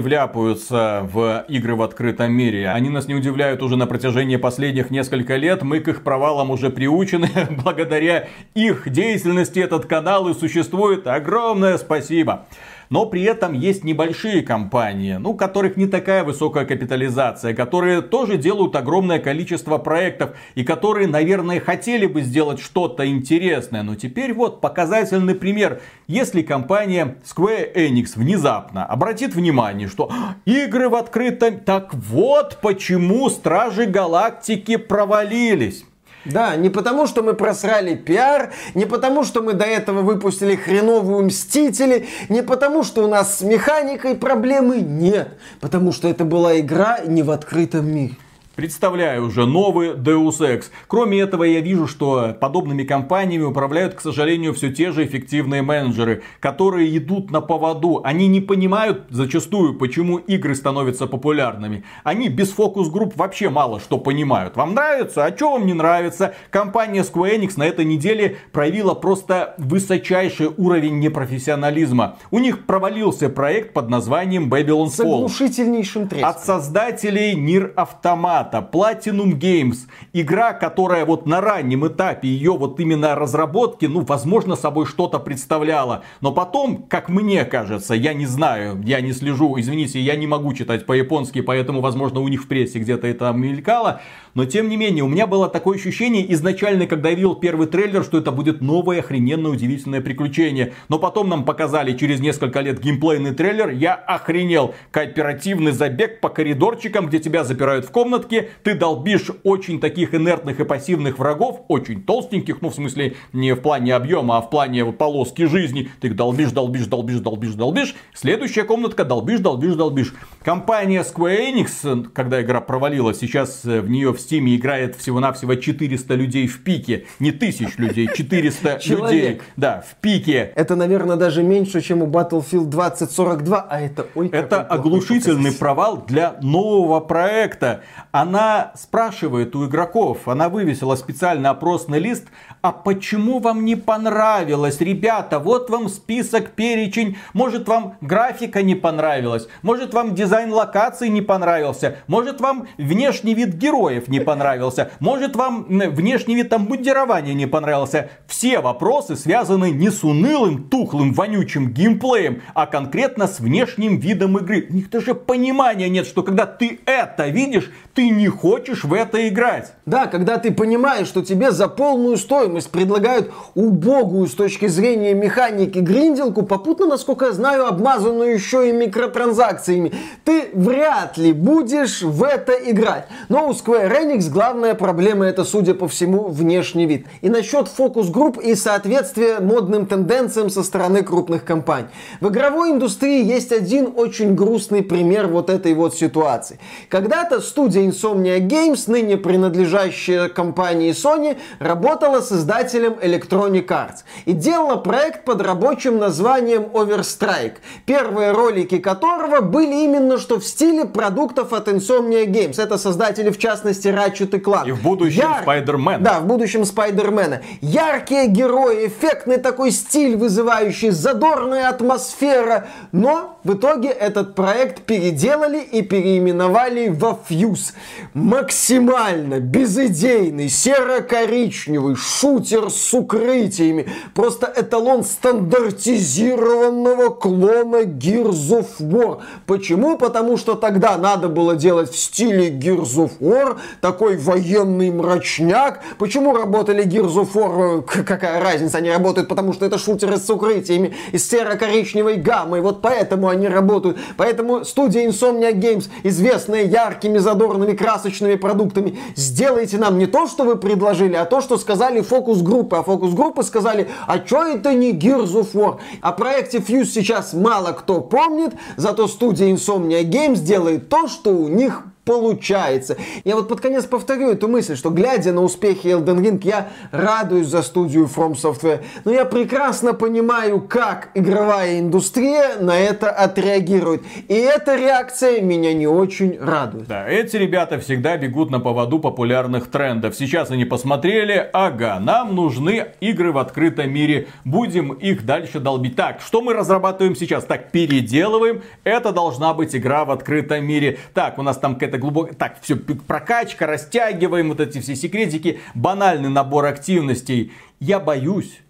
вляпаются 0.54 1.00
в 1.12 1.44
игры 1.48 1.74
в 1.74 1.82
открытом 1.82 2.32
мире. 2.32 2.68
Они 2.70 2.88
нас 2.88 3.08
не 3.08 3.14
удивляют 3.14 3.62
уже 3.62 3.76
на 3.76 3.86
протяжении 3.86 4.36
последних 4.36 4.90
нескольких 4.90 5.36
лет. 5.38 5.62
Мы 5.62 5.80
к 5.80 5.88
их 5.88 6.02
провалам 6.02 6.50
уже 6.50 6.70
приучены. 6.70 7.28
Благодаря 7.64 8.28
их 8.54 8.88
деятельности 8.90 9.58
этот 9.58 9.86
канал 9.86 10.28
и 10.28 10.34
существует. 10.34 11.06
Огромное 11.06 11.78
спасибо. 11.78 12.46
Но 12.94 13.07
при 13.07 13.24
этом 13.24 13.54
есть 13.54 13.83
небольшие 13.83 14.42
компании, 14.42 15.14
ну, 15.14 15.30
у 15.30 15.35
которых 15.35 15.76
не 15.76 15.88
такая 15.88 16.22
высокая 16.22 16.64
капитализация, 16.64 17.52
которые 17.52 18.02
тоже 18.02 18.37
делают 18.37 18.76
огромное 18.76 19.18
количество 19.18 19.78
проектов 19.78 20.37
и 20.54 20.62
которые, 20.62 21.09
наверное, 21.09 21.59
хотели 21.59 22.07
бы 22.07 22.20
сделать 22.20 22.61
что-то 22.61 23.04
интересное. 23.04 23.83
Но 23.83 23.96
теперь 23.96 24.33
вот 24.33 24.61
показательный 24.61 25.35
пример. 25.35 25.80
Если 26.07 26.42
компания 26.42 27.16
Square 27.24 27.74
Enix 27.74 28.12
внезапно 28.14 28.87
обратит 28.87 29.35
внимание, 29.35 29.88
что 29.88 30.09
«А, 30.12 30.37
игры 30.44 30.88
в 30.88 30.94
открытом... 30.94 31.59
Так 31.59 31.94
вот 31.94 32.59
почему 32.62 33.28
Стражи 33.28 33.87
Галактики 33.87 34.76
провалились. 34.76 35.85
Да, 36.24 36.56
не 36.56 36.70
потому, 36.70 37.06
что 37.06 37.22
мы 37.22 37.34
просрали 37.34 37.94
пиар, 37.94 38.52
не 38.74 38.87
потому, 38.87 39.24
что 39.24 39.42
мы 39.42 39.52
до 39.52 39.64
этого 39.64 40.00
выпустили 40.02 40.56
хреновую 40.56 41.26
Мстители, 41.26 42.06
не 42.28 42.42
потому, 42.42 42.82
что 42.82 43.04
у 43.04 43.08
нас 43.08 43.38
с 43.38 43.42
механикой 43.42 44.14
проблемы, 44.14 44.80
нет. 44.80 45.28
Потому 45.60 45.92
что 45.92 46.08
это 46.08 46.24
была 46.24 46.58
игра 46.58 47.00
не 47.06 47.22
в 47.22 47.30
открытом 47.30 47.87
мире. 47.87 48.16
Представляю 48.56 49.26
уже 49.26 49.46
новый 49.46 49.94
Deus 49.94 50.38
Ex. 50.38 50.66
Кроме 50.86 51.18
этого, 51.18 51.42
я 51.42 51.60
вижу, 51.60 51.88
что 51.88 52.36
подобными 52.40 52.84
компаниями 52.84 53.42
управляют, 53.42 53.94
к 53.94 54.00
сожалению, 54.00 54.54
все 54.54 54.72
те 54.72 54.92
же 54.92 55.04
эффективные 55.04 55.62
менеджеры, 55.62 56.22
которые 56.38 56.96
идут 56.96 57.32
на 57.32 57.40
поводу. 57.40 58.00
Они 58.04 58.28
не 58.28 58.40
понимают 58.40 59.06
зачастую, 59.10 59.76
почему 59.76 60.18
игры 60.18 60.54
становятся 60.54 61.08
популярными. 61.08 61.82
Они 62.04 62.28
без 62.28 62.52
фокус-групп 62.52 63.16
вообще 63.16 63.48
мало 63.50 63.80
что 63.80 63.98
понимают. 63.98 64.54
Вам 64.56 64.74
нравится? 64.74 65.24
А 65.24 65.36
что 65.36 65.52
вам 65.52 65.66
не 65.66 65.74
нравится? 65.74 66.34
Компания 66.50 67.02
Square 67.02 67.40
Enix 67.40 67.54
на 67.56 67.64
этой 67.64 67.84
неделе 67.84 68.36
проявила 68.52 68.94
просто 68.94 69.56
высочайший 69.58 70.46
уровень 70.56 71.00
непрофессионализма. 71.00 72.18
У 72.30 72.38
них 72.38 72.66
провалился 72.66 73.28
проект 73.30 73.72
под 73.72 73.88
названием 73.88 74.48
Babylon 74.48 74.86
Fall. 74.86 74.90
С 74.90 75.00
оглушительнейшим 75.00 76.06
треском. 76.06 76.30
От 76.30 76.44
создателей 76.44 77.34
Нир 77.34 77.72
Автомат 77.74 78.43
Data, 78.44 78.64
Platinum 78.70 79.38
Games, 79.38 79.87
игра, 80.12 80.52
которая 80.52 81.04
вот 81.04 81.26
на 81.26 81.40
раннем 81.40 81.87
этапе 81.87 82.28
ее 82.28 82.52
вот 82.52 82.78
именно 82.80 83.14
разработки, 83.14 83.87
ну, 83.87 84.00
возможно, 84.00 84.57
собой 84.57 84.87
что-то 84.87 85.18
представляла. 85.18 86.04
Но 86.20 86.33
потом, 86.33 86.85
как 86.88 87.09
мне 87.09 87.44
кажется, 87.44 87.94
я 87.94 88.14
не 88.14 88.26
знаю, 88.26 88.80
я 88.85 89.00
не 89.00 89.12
слежу, 89.12 89.59
извините, 89.59 90.00
я 90.00 90.16
не 90.16 90.26
могу 90.26 90.52
читать 90.54 90.87
по-японски, 90.87 91.40
поэтому, 91.40 91.80
возможно, 91.80 92.20
у 92.20 92.28
них 92.28 92.44
в 92.44 92.48
прессе 92.48 92.78
где-то 92.78 93.07
это 93.07 93.33
мелькало. 93.33 94.00
Но, 94.35 94.44
тем 94.44 94.68
не 94.68 94.76
менее, 94.76 95.04
у 95.04 95.09
меня 95.09 95.26
было 95.26 95.48
такое 95.48 95.76
ощущение 95.78 96.33
изначально, 96.35 96.87
когда 96.87 97.11
я 97.11 97.14
видел 97.14 97.37
первый 97.37 97.68
трейлер, 97.68 98.02
что 98.02 98.18
это 98.18 98.33
будет 98.33 98.61
новое, 98.61 98.98
охрененное, 98.98 99.52
удивительное 99.52 100.00
приключение. 100.00 100.72
Но 100.88 100.98
потом 100.98 101.28
нам 101.28 101.44
показали 101.44 101.96
через 101.96 102.20
несколько 102.20 102.61
лет 102.61 102.80
геймплейный 102.80 103.33
трейлер, 103.33 103.68
я 103.70 103.94
охренел. 103.94 104.74
Кооперативный 104.90 105.72
забег 105.72 106.20
по 106.20 106.28
коридорчикам, 106.28 107.07
где 107.07 107.20
тебя 107.20 107.44
запирают 107.44 107.85
в 107.85 107.90
комнатке, 107.92 108.34
катке 108.35 108.51
ты 108.62 108.75
долбишь 108.75 109.31
очень 109.42 109.81
таких 109.81 110.14
инертных 110.14 110.61
и 110.61 110.64
пассивных 110.64 111.18
врагов, 111.18 111.62
очень 111.68 112.03
толстеньких, 112.03 112.62
ну 112.62 112.70
в 112.70 112.75
смысле 112.75 113.14
не 113.33 113.55
в 113.55 113.61
плане 113.61 113.94
объема, 113.94 114.38
а 114.38 114.40
в 114.40 114.51
плане 114.51 114.85
полоски 114.92 115.47
жизни. 115.47 115.90
Ты 116.01 116.09
их 116.09 116.16
долбишь, 116.16 116.51
долбишь, 116.51 116.87
долбишь, 116.87 117.20
долбишь, 117.20 117.55
долбишь. 117.55 117.94
Следующая 118.14 118.64
комнатка 118.64 119.05
долбишь, 119.05 119.40
долбишь, 119.40 119.75
долбишь. 119.75 120.14
Компания 120.42 121.03
Square 121.03 121.53
Enix, 121.53 122.11
когда 122.12 122.42
игра 122.42 122.61
провалилась, 122.61 123.18
сейчас 123.18 123.64
э, 123.64 123.81
в 123.81 123.90
нее 123.90 124.12
в 124.12 124.16
Steam 124.16 124.55
играет 124.55 124.97
всего-навсего 124.97 125.55
400 125.55 126.14
людей 126.14 126.47
в 126.47 126.62
пике. 126.62 127.07
Не 127.18 127.33
тысяч 127.33 127.79
людей, 127.79 128.09
400 128.14 128.81
людей. 128.87 129.40
Да, 129.57 129.85
в 129.88 130.01
пике. 130.01 130.53
Это, 130.55 130.77
наверное, 130.77 131.16
даже 131.16 131.42
меньше, 131.42 131.81
чем 131.81 132.03
у 132.03 132.07
Battlefield 132.07 132.66
2042, 132.66 133.66
а 133.68 133.81
это 133.81 134.07
ой, 134.14 134.29
Это 134.29 134.62
оглушительный 134.62 135.53
провал 135.53 136.05
для 136.07 136.37
нового 136.40 137.01
проекта. 137.01 137.83
А 138.12 138.23
она 138.24 138.72
спрашивает 138.74 139.54
у 139.54 139.66
игроков, 139.66 140.28
она 140.28 140.48
вывесила 140.48 140.96
специальный 140.96 141.50
опросный 141.50 141.98
лист, 141.98 142.24
а 142.62 142.72
почему 142.72 143.38
вам 143.38 143.66
не 143.66 143.76
понравилось, 143.76 144.80
ребята, 144.80 145.38
вот 145.38 145.68
вам 145.68 145.90
список, 145.90 146.52
перечень, 146.52 147.18
может 147.34 147.68
вам 147.68 147.96
графика 148.00 148.62
не 148.62 148.74
понравилась, 148.74 149.46
может 149.60 149.92
вам 149.92 150.14
дизайн 150.14 150.50
локаций 150.52 151.10
не 151.10 151.20
понравился, 151.20 151.98
может 152.06 152.40
вам 152.40 152.66
внешний 152.78 153.34
вид 153.34 153.56
героев 153.56 154.08
не 154.08 154.20
понравился, 154.20 154.90
может 155.00 155.37
вам 155.37 155.66
внешний 155.68 156.34
вид 156.34 156.50
обмундирования 156.54 157.34
не 157.34 157.46
понравился. 157.46 158.08
Все 158.26 158.60
вопросы 158.60 159.16
связаны 159.16 159.70
не 159.70 159.90
с 159.90 160.02
унылым, 160.02 160.70
тухлым, 160.70 161.12
вонючим 161.12 161.72
геймплеем, 161.72 162.40
а 162.54 162.64
конкретно 162.64 163.28
с 163.28 163.38
внешним 163.38 163.98
видом 163.98 164.38
игры. 164.38 164.66
У 164.70 164.72
них 164.72 164.88
даже 164.88 165.14
понимания 165.14 165.90
нет, 165.90 166.06
что 166.06 166.22
когда 166.22 166.46
ты 166.46 166.80
это 166.87 167.28
видишь, 167.28 167.70
ты 167.92 168.08
не 168.14 168.29
хочешь 168.29 168.85
в 168.85 168.94
это 168.94 169.29
играть. 169.29 169.72
Да, 169.87 170.07
когда 170.07 170.38
ты 170.38 170.50
понимаешь, 170.50 171.07
что 171.07 171.22
тебе 171.22 171.50
за 171.50 171.68
полную 171.68 172.16
стоимость 172.16 172.70
предлагают 172.70 173.31
убогую 173.55 174.27
с 174.27 174.35
точки 174.35 174.66
зрения 174.66 175.14
механики 175.14 175.79
гринделку, 175.79 176.42
попутно, 176.42 176.87
насколько 176.87 177.27
я 177.27 177.33
знаю, 177.33 177.66
обмазанную 177.66 178.33
еще 178.33 178.68
и 178.68 178.72
микротранзакциями, 178.72 179.92
ты 180.24 180.48
вряд 180.55 181.18
ли 181.18 181.33
будешь 181.33 182.03
в 182.03 182.22
это 182.22 182.53
играть. 182.53 183.07
Но 183.29 183.48
у 183.48 183.53
Square 183.53 183.90
Enix 183.90 184.31
главная 184.31 184.74
проблема 184.74 185.27
это, 185.27 185.44
судя 185.44 185.74
по 185.74 185.88
всему, 185.88 186.29
внешний 186.29 186.87
вид. 186.87 187.07
И 187.20 187.29
насчет 187.29 187.68
фокус-групп 187.68 188.38
и 188.38 188.55
соответствия 188.55 189.40
модным 189.40 189.87
тенденциям 189.87 190.50
со 190.50 190.62
стороны 190.62 191.03
крупных 191.03 191.44
компаний. 191.44 191.88
В 192.20 192.29
игровой 192.29 192.70
индустрии 192.70 193.24
есть 193.24 193.53
один 193.53 193.92
очень 193.96 194.35
грустный 194.35 194.83
пример 194.83 195.27
вот 195.27 195.50
этой 195.50 195.74
вот 195.74 195.94
ситуации. 195.94 196.59
Когда-то 196.88 197.40
студия 197.40 197.85
Insomnia 198.04 198.38
Games, 198.38 198.84
ныне 198.86 199.16
принадлежащая 199.16 200.28
компании 200.28 200.92
Sony, 200.92 201.38
работала 201.58 202.20
с 202.20 202.32
издателем 202.32 202.94
Electronic 203.00 203.66
Arts 203.66 204.04
и 204.26 204.32
делала 204.32 204.76
проект 204.76 205.24
под 205.24 205.40
рабочим 205.40 205.98
названием 205.98 206.64
Overstrike, 206.72 207.56
первые 207.86 208.32
ролики 208.32 208.78
которого 208.78 209.40
были 209.40 209.84
именно 209.84 210.18
что 210.18 210.38
в 210.38 210.44
стиле 210.44 210.84
продуктов 210.84 211.52
от 211.52 211.68
Insomnia 211.68 212.26
Games. 212.26 212.62
Это 212.62 212.76
создатели, 212.76 213.30
в 213.30 213.38
частности, 213.38 213.88
Ratchet 213.88 214.36
и 214.36 214.40
Clank. 214.40 214.68
И 214.68 214.72
в 214.72 214.82
будущем 214.82 215.20
Яр... 215.22 215.44
Spider-Man. 215.44 215.98
Да, 216.00 216.20
в 216.20 216.26
будущем 216.26 216.62
Spider-Man. 216.62 217.42
Яркие 217.62 218.26
герои, 218.28 218.86
эффектный 218.88 219.38
такой 219.38 219.70
стиль 219.70 220.16
вызывающий, 220.16 220.90
задорная 220.90 221.68
атмосфера. 221.68 222.66
Но 222.92 223.38
в 223.44 223.54
итоге 223.54 223.88
этот 223.88 224.34
проект 224.34 224.82
переделали 224.82 225.60
и 225.60 225.82
переименовали 225.82 226.88
во 226.88 227.18
Fuse. 227.28 227.72
Максимально 228.14 229.40
безыдейный, 229.40 230.49
серо-коричневый 230.49 231.97
шутер 231.97 232.70
с 232.70 232.94
укрытиями. 232.94 233.88
Просто 234.14 234.53
эталон 234.55 235.03
стандартизированного 235.05 237.11
клона 237.11 237.83
Gears 237.85 238.51
of 238.51 238.66
War. 238.81 239.20
Почему? 239.47 239.99
Потому 239.99 240.37
что 240.37 240.55
тогда 240.55 240.97
надо 240.97 241.29
было 241.29 241.57
делать 241.57 241.90
в 241.90 241.99
стиле 241.99 242.51
Gears 242.51 242.97
of 242.97 243.11
War, 243.20 243.59
такой 243.81 244.16
военный 244.16 244.90
мрачняк. 244.90 245.81
Почему 245.99 246.37
работали 246.37 246.85
Gears 246.85 247.14
of 247.14 247.33
War? 247.35 247.83
Какая 247.83 248.40
разница? 248.40 248.79
Они 248.79 248.90
работают, 248.90 249.29
потому 249.29 249.53
что 249.53 249.66
это 249.66 249.79
шутеры 249.79 250.18
с 250.18 250.31
укрытиями 250.31 250.94
из 251.12 251.29
серо-коричневой 251.29 252.16
гаммы. 252.16 252.61
Вот 252.61 252.83
поэтому 252.83 253.29
они 253.29 253.49
работают. 253.49 253.99
Поэтому 254.16 254.64
студия 254.64 255.09
Insomnia 255.09 255.53
Games, 255.53 255.88
известная 256.03 256.64
яркими, 256.64 257.18
задорными, 257.18 257.73
красочными 257.74 258.37
продуктами, 258.37 258.98
сделайте 259.16 259.78
нам 259.78 259.98
не 259.98 260.06
то, 260.06 260.26
что 260.26 260.44
вы 260.44 260.56
предложили, 260.56 261.14
а 261.14 261.24
то, 261.24 261.40
что 261.40 261.58
сказали 261.58 262.00
фокус-группы. 262.00 262.76
А 262.76 262.82
фокус-группы 262.82 263.42
сказали, 263.42 263.88
а 264.06 264.24
что 264.24 264.44
это 264.44 264.74
не 264.74 264.92
Gears 264.92 265.32
of 265.34 265.52
War? 265.52 265.78
О 266.00 266.12
проекте 266.12 266.58
Fuse 266.58 266.87
сейчас 266.87 267.32
мало 267.34 267.72
кто 267.72 268.00
помнит, 268.00 268.54
зато 268.76 269.06
студия 269.08 269.52
Insomnia 269.52 270.02
Games 270.02 270.38
делает 270.38 270.88
то, 270.88 271.08
что 271.08 271.30
у 271.30 271.48
них 271.48 271.82
получается. 272.04 272.96
Я 273.24 273.36
вот 273.36 273.48
под 273.48 273.60
конец 273.60 273.84
повторю 273.84 274.30
эту 274.30 274.48
мысль, 274.48 274.76
что 274.76 274.90
глядя 274.90 275.32
на 275.32 275.42
успехи 275.42 275.88
Elden 275.88 276.20
Ring, 276.20 276.40
я 276.44 276.68
радуюсь 276.90 277.46
за 277.46 277.62
студию 277.62 278.04
From 278.14 278.34
Software, 278.34 278.82
но 279.04 279.12
я 279.12 279.24
прекрасно 279.24 279.94
понимаю, 279.94 280.60
как 280.60 281.10
игровая 281.14 281.80
индустрия 281.80 282.56
на 282.60 282.78
это 282.78 283.10
отреагирует. 283.10 284.02
И 284.28 284.34
эта 284.34 284.76
реакция 284.76 285.40
меня 285.40 285.72
не 285.72 285.86
очень 285.86 286.38
радует. 286.38 286.86
Да, 286.86 287.08
эти 287.08 287.36
ребята 287.36 287.78
всегда 287.78 288.16
бегут 288.16 288.50
на 288.50 288.60
поводу 288.60 288.98
популярных 288.98 289.70
трендов. 289.70 290.14
Сейчас 290.14 290.50
они 290.50 290.64
посмотрели, 290.64 291.48
ага, 291.52 291.98
нам 292.00 292.34
нужны 292.34 292.86
игры 293.00 293.32
в 293.32 293.38
открытом 293.38 293.90
мире, 293.90 294.28
будем 294.44 294.92
их 294.92 295.24
дальше 295.24 295.60
долбить. 295.60 295.96
Так, 295.96 296.20
что 296.20 296.42
мы 296.42 296.52
разрабатываем 296.52 297.16
сейчас? 297.16 297.44
Так, 297.44 297.70
переделываем, 297.70 298.62
это 298.84 299.12
должна 299.12 299.54
быть 299.54 299.74
игра 299.74 300.04
в 300.04 300.10
открытом 300.10 300.64
мире. 300.66 300.98
Так, 301.14 301.38
у 301.38 301.42
нас 301.42 301.56
там 301.58 301.76
какая-то. 301.98 302.35
Так, 302.35 302.59
все, 302.61 302.76
прокачка, 302.76 303.66
растягиваем 303.66 304.48
вот 304.48 304.61
эти 304.61 304.80
все 304.80 304.96
секретики, 304.96 305.61
банальный 305.74 306.28
набор 306.28 306.66
активностей. 306.66 307.52
Я 307.80 308.00
боюсь, 308.00 308.61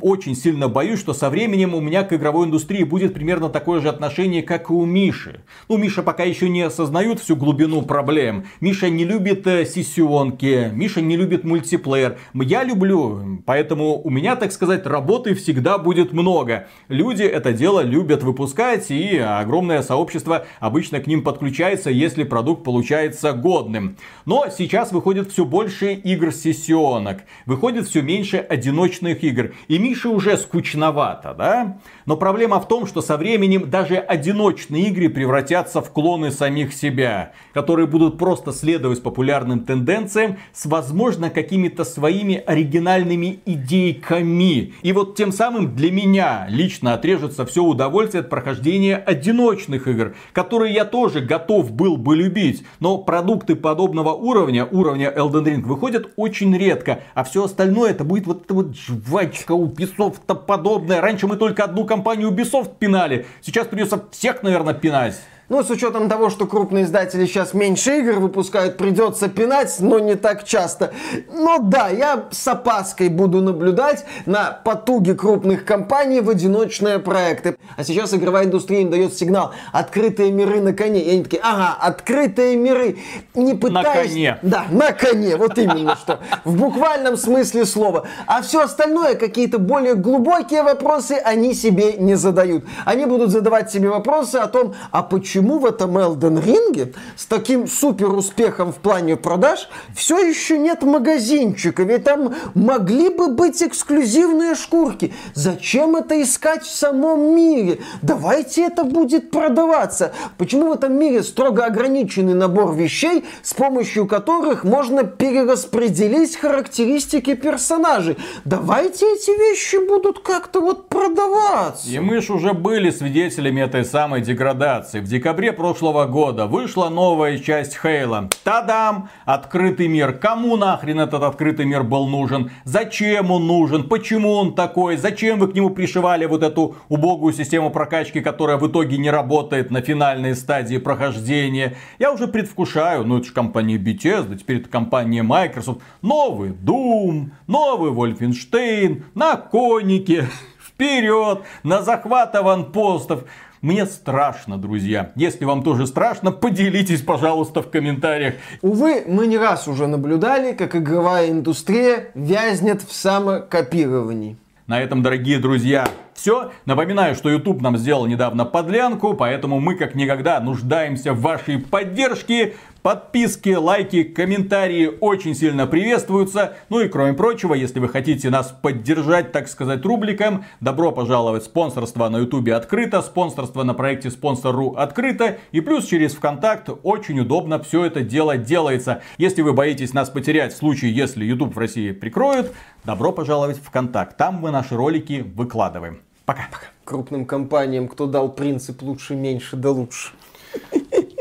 очень 0.00 0.34
сильно 0.34 0.68
боюсь, 0.68 0.98
что 0.98 1.12
со 1.12 1.28
временем 1.28 1.74
у 1.74 1.80
меня 1.80 2.02
к 2.02 2.14
игровой 2.14 2.46
индустрии 2.46 2.82
будет 2.82 3.12
примерно 3.12 3.50
такое 3.50 3.80
же 3.82 3.90
отношение, 3.90 4.42
как 4.42 4.70
и 4.70 4.72
у 4.72 4.86
Миши. 4.86 5.42
Ну, 5.68 5.76
Миша 5.76 6.02
пока 6.02 6.22
еще 6.24 6.48
не 6.48 6.62
осознает 6.62 7.20
всю 7.20 7.36
глубину 7.36 7.82
проблем. 7.82 8.46
Миша 8.60 8.88
не 8.88 9.04
любит 9.04 9.46
э, 9.46 9.66
сессионки, 9.66 10.70
Миша 10.72 11.02
не 11.02 11.16
любит 11.16 11.44
мультиплеер. 11.44 12.18
Я 12.32 12.64
люблю, 12.64 13.42
поэтому 13.44 14.00
у 14.00 14.08
меня, 14.08 14.34
так 14.36 14.52
сказать, 14.52 14.86
работы 14.86 15.34
всегда 15.34 15.76
будет 15.76 16.12
много. 16.14 16.68
Люди 16.88 17.24
это 17.24 17.52
дело 17.52 17.80
любят 17.80 18.22
выпускать, 18.22 18.90
и 18.90 19.18
огромное 19.18 19.82
сообщество 19.82 20.46
обычно 20.58 21.00
к 21.00 21.06
ним 21.06 21.22
подключается, 21.22 21.90
если 21.90 22.24
продукт 22.24 22.64
получается 22.64 23.32
годным. 23.32 23.96
Но 24.24 24.46
сейчас 24.56 24.90
выходит 24.92 25.30
все 25.30 25.44
больше 25.44 25.92
игр 25.92 26.32
сессионок, 26.32 27.24
выходит 27.44 27.86
все 27.86 28.00
меньше 28.00 28.38
одиночных 28.38 29.22
игр. 29.22 29.52
И 29.68 29.81
Мише 29.82 30.08
уже 30.08 30.36
скучновато, 30.36 31.34
да? 31.36 31.78
Но 32.06 32.16
проблема 32.16 32.60
в 32.60 32.68
том, 32.68 32.86
что 32.86 33.02
со 33.02 33.16
временем 33.16 33.68
даже 33.68 33.96
одиночные 33.96 34.88
игры 34.88 35.08
превратятся 35.08 35.82
в 35.82 35.90
клоны 35.90 36.30
самих 36.30 36.72
себя, 36.72 37.32
которые 37.52 37.88
будут 37.88 38.16
просто 38.16 38.52
следовать 38.52 39.02
популярным 39.02 39.60
тенденциям 39.64 40.36
с, 40.52 40.66
возможно, 40.66 41.30
какими-то 41.30 41.84
своими 41.84 42.36
оригинальными 42.36 43.40
идейками. 43.44 44.74
И 44.82 44.92
вот 44.92 45.16
тем 45.16 45.32
самым 45.32 45.74
для 45.74 45.90
меня 45.90 46.46
лично 46.48 46.94
отрежется 46.94 47.44
все 47.44 47.64
удовольствие 47.64 48.20
от 48.20 48.30
прохождения 48.30 48.96
одиночных 48.96 49.88
игр, 49.88 50.14
которые 50.32 50.74
я 50.74 50.84
тоже 50.84 51.20
готов 51.20 51.72
был 51.72 51.96
бы 51.96 52.14
любить. 52.14 52.64
Но 52.78 52.98
продукты 52.98 53.56
подобного 53.56 54.10
уровня, 54.10 54.64
уровня 54.64 55.12
Elden 55.12 55.44
Ring, 55.44 55.62
выходят 55.62 56.12
очень 56.14 56.56
редко, 56.56 57.00
а 57.14 57.24
все 57.24 57.44
остальное 57.44 57.90
это 57.90 58.04
будет 58.04 58.28
вот 58.28 58.44
эта 58.44 58.54
вот 58.54 58.76
жвачка 58.76 59.52
Ubisoft 59.72 60.22
подобное. 60.46 61.00
Раньше 61.00 61.26
мы 61.26 61.36
только 61.36 61.64
одну 61.64 61.84
компанию 61.84 62.30
Ubisoft 62.30 62.76
пинали. 62.78 63.26
Сейчас 63.40 63.66
придется 63.66 64.04
всех, 64.10 64.42
наверное, 64.42 64.74
пинать. 64.74 65.20
Ну, 65.52 65.62
с 65.62 65.68
учетом 65.68 66.08
того, 66.08 66.30
что 66.30 66.46
крупные 66.46 66.84
издатели 66.84 67.26
сейчас 67.26 67.52
меньше 67.52 67.98
игр 67.98 68.20
выпускают, 68.20 68.78
придется 68.78 69.28
пинать, 69.28 69.76
но 69.80 69.98
не 69.98 70.14
так 70.14 70.44
часто. 70.44 70.94
Но 71.30 71.58
да, 71.58 71.90
я 71.90 72.24
с 72.30 72.48
опаской 72.48 73.10
буду 73.10 73.42
наблюдать 73.42 74.06
на 74.24 74.58
потуги 74.64 75.12
крупных 75.12 75.66
компаний 75.66 76.22
в 76.22 76.30
одиночные 76.30 77.00
проекты. 77.00 77.58
А 77.76 77.84
сейчас 77.84 78.14
игровая 78.14 78.46
индустрия 78.46 78.80
им 78.80 78.88
дает 78.88 79.12
сигнал. 79.12 79.52
Открытые 79.72 80.32
миры 80.32 80.62
на 80.62 80.72
коне. 80.72 81.00
И 81.00 81.10
они 81.10 81.24
такие, 81.24 81.42
ага, 81.42 81.76
открытые 81.78 82.56
миры. 82.56 82.96
Не 83.34 83.52
пытаясь... 83.52 83.84
На 83.84 83.92
коне. 83.92 84.38
Да, 84.40 84.64
на 84.70 84.92
коне, 84.92 85.36
вот 85.36 85.58
именно 85.58 85.96
что. 85.96 86.20
В 86.44 86.56
буквальном 86.56 87.18
смысле 87.18 87.66
слова. 87.66 88.06
А 88.26 88.40
все 88.40 88.62
остальное, 88.62 89.16
какие-то 89.16 89.58
более 89.58 89.96
глубокие 89.96 90.62
вопросы, 90.62 91.12
они 91.22 91.52
себе 91.52 91.98
не 91.98 92.14
задают. 92.14 92.64
Они 92.86 93.04
будут 93.04 93.30
задавать 93.30 93.70
себе 93.70 93.90
вопросы 93.90 94.36
о 94.36 94.46
том, 94.46 94.74
а 94.90 95.02
почему 95.02 95.41
почему 95.42 95.58
в 95.58 95.66
этом 95.66 95.98
Elden 95.98 96.40
Ring 96.40 96.94
с 97.16 97.26
таким 97.26 97.66
супер 97.66 98.10
успехом 98.10 98.72
в 98.72 98.76
плане 98.76 99.16
продаж 99.16 99.68
все 99.92 100.18
еще 100.18 100.56
нет 100.56 100.82
магазинчика? 100.82 101.82
Ведь 101.82 102.04
там 102.04 102.34
могли 102.54 103.08
бы 103.08 103.28
быть 103.28 103.60
эксклюзивные 103.60 104.54
шкурки. 104.54 105.12
Зачем 105.34 105.96
это 105.96 106.22
искать 106.22 106.62
в 106.62 106.70
самом 106.70 107.34
мире? 107.34 107.80
Давайте 108.02 108.62
это 108.62 108.84
будет 108.84 109.32
продаваться. 109.32 110.12
Почему 110.38 110.68
в 110.68 110.72
этом 110.74 110.94
мире 110.94 111.24
строго 111.24 111.64
ограниченный 111.64 112.34
набор 112.34 112.74
вещей, 112.74 113.24
с 113.42 113.52
помощью 113.52 114.06
которых 114.06 114.62
можно 114.62 115.02
перераспределить 115.02 116.36
характеристики 116.36 117.34
персонажей? 117.34 118.16
Давайте 118.44 119.06
эти 119.06 119.30
вещи 119.30 119.84
будут 119.88 120.20
как-то 120.20 120.60
вот 120.60 120.88
продаваться. 120.88 121.90
И 121.90 121.98
мы 121.98 122.20
же 122.20 122.32
уже 122.32 122.52
были 122.52 122.90
свидетелями 122.90 123.60
этой 123.60 123.84
самой 123.84 124.20
деградации. 124.20 125.00
В 125.00 125.08
декабре 125.08 125.31
декабре 125.32 125.54
прошлого 125.54 126.04
года 126.04 126.46
вышла 126.46 126.90
новая 126.90 127.38
часть 127.38 127.78
Хейла. 127.80 128.28
Тадам! 128.44 129.08
Открытый 129.24 129.88
мир. 129.88 130.12
Кому 130.12 130.58
нахрен 130.58 131.00
этот 131.00 131.22
открытый 131.22 131.64
мир 131.64 131.84
был 131.84 132.06
нужен? 132.06 132.50
Зачем 132.64 133.30
он 133.30 133.46
нужен? 133.46 133.88
Почему 133.88 134.32
он 134.32 134.54
такой? 134.54 134.98
Зачем 134.98 135.38
вы 135.38 135.48
к 135.48 135.54
нему 135.54 135.70
пришивали 135.70 136.26
вот 136.26 136.42
эту 136.42 136.76
убогую 136.90 137.32
систему 137.32 137.70
прокачки, 137.70 138.20
которая 138.20 138.58
в 138.58 138.68
итоге 138.68 138.98
не 138.98 139.10
работает 139.10 139.70
на 139.70 139.80
финальной 139.80 140.34
стадии 140.34 140.76
прохождения? 140.76 141.76
Я 141.98 142.12
уже 142.12 142.28
предвкушаю, 142.28 143.06
ну 143.06 143.16
это 143.16 143.28
же 143.28 143.32
компания 143.32 143.78
Bethesda, 143.78 144.36
теперь 144.36 144.58
это 144.58 144.68
компания 144.68 145.22
Microsoft. 145.22 145.80
Новый 146.02 146.50
Doom, 146.50 147.30
новый 147.46 147.90
Wolfenstein, 147.90 149.04
на 149.14 149.36
конике, 149.36 150.28
вперед, 150.62 151.40
на 151.62 151.80
захват 151.80 152.34
аванпостов. 152.34 153.24
Мне 153.62 153.86
страшно, 153.86 154.58
друзья. 154.58 155.12
Если 155.14 155.44
вам 155.44 155.62
тоже 155.62 155.86
страшно, 155.86 156.32
поделитесь, 156.32 157.00
пожалуйста, 157.00 157.62
в 157.62 157.70
комментариях. 157.70 158.34
Увы, 158.60 159.04
мы 159.06 159.28
не 159.28 159.38
раз 159.38 159.68
уже 159.68 159.86
наблюдали, 159.86 160.52
как 160.52 160.74
игровая 160.74 161.30
индустрия 161.30 162.08
вязнет 162.16 162.82
в 162.82 162.92
самокопировании. 162.92 164.36
На 164.66 164.80
этом, 164.80 165.04
дорогие 165.04 165.38
друзья, 165.38 165.86
все. 166.14 166.52
Напоминаю, 166.66 167.14
что 167.14 167.30
YouTube 167.30 167.62
нам 167.62 167.76
сделал 167.76 168.06
недавно 168.06 168.44
подлянку, 168.44 169.14
поэтому 169.14 169.60
мы 169.60 169.74
как 169.74 169.94
никогда 169.94 170.40
нуждаемся 170.40 171.12
в 171.12 171.20
вашей 171.20 171.58
поддержке. 171.58 172.54
Подписки, 172.82 173.50
лайки, 173.50 174.02
комментарии 174.02 174.90
очень 175.00 175.36
сильно 175.36 175.68
приветствуются. 175.68 176.54
Ну 176.68 176.80
и 176.80 176.88
кроме 176.88 177.12
прочего, 177.12 177.54
если 177.54 177.78
вы 177.78 177.88
хотите 177.88 178.28
нас 178.28 178.52
поддержать, 178.60 179.30
так 179.30 179.46
сказать, 179.46 179.84
рубликом, 179.84 180.44
добро 180.60 180.90
пожаловать. 180.90 181.44
Спонсорство 181.44 182.08
на 182.08 182.16
YouTube 182.16 182.48
открыто, 182.48 183.00
спонсорство 183.02 183.62
на 183.62 183.74
проекте 183.74 184.10
Спонсор.ру 184.10 184.74
открыто. 184.74 185.38
И 185.52 185.60
плюс 185.60 185.86
через 185.86 186.14
ВКонтакт 186.14 186.70
очень 186.82 187.20
удобно 187.20 187.62
все 187.62 187.84
это 187.84 188.00
дело 188.00 188.36
делается. 188.36 189.00
Если 189.16 189.42
вы 189.42 189.52
боитесь 189.52 189.92
нас 189.92 190.10
потерять 190.10 190.52
в 190.52 190.56
случае, 190.56 190.92
если 190.92 191.24
YouTube 191.24 191.54
в 191.54 191.58
России 191.58 191.92
прикроют, 191.92 192.52
добро 192.82 193.12
пожаловать 193.12 193.58
в 193.58 193.68
ВКонтакт. 193.68 194.16
Там 194.16 194.40
мы 194.40 194.50
наши 194.50 194.74
ролики 194.74 195.24
выкладываем. 195.36 196.00
Пока. 196.32 196.48
Пока. 196.50 196.66
Крупным 196.84 197.26
компаниям, 197.26 197.88
кто 197.88 198.06
дал 198.06 198.30
принцип 198.30 198.82
лучше, 198.82 199.14
меньше, 199.14 199.56
да 199.56 199.70
лучше. 199.70 200.12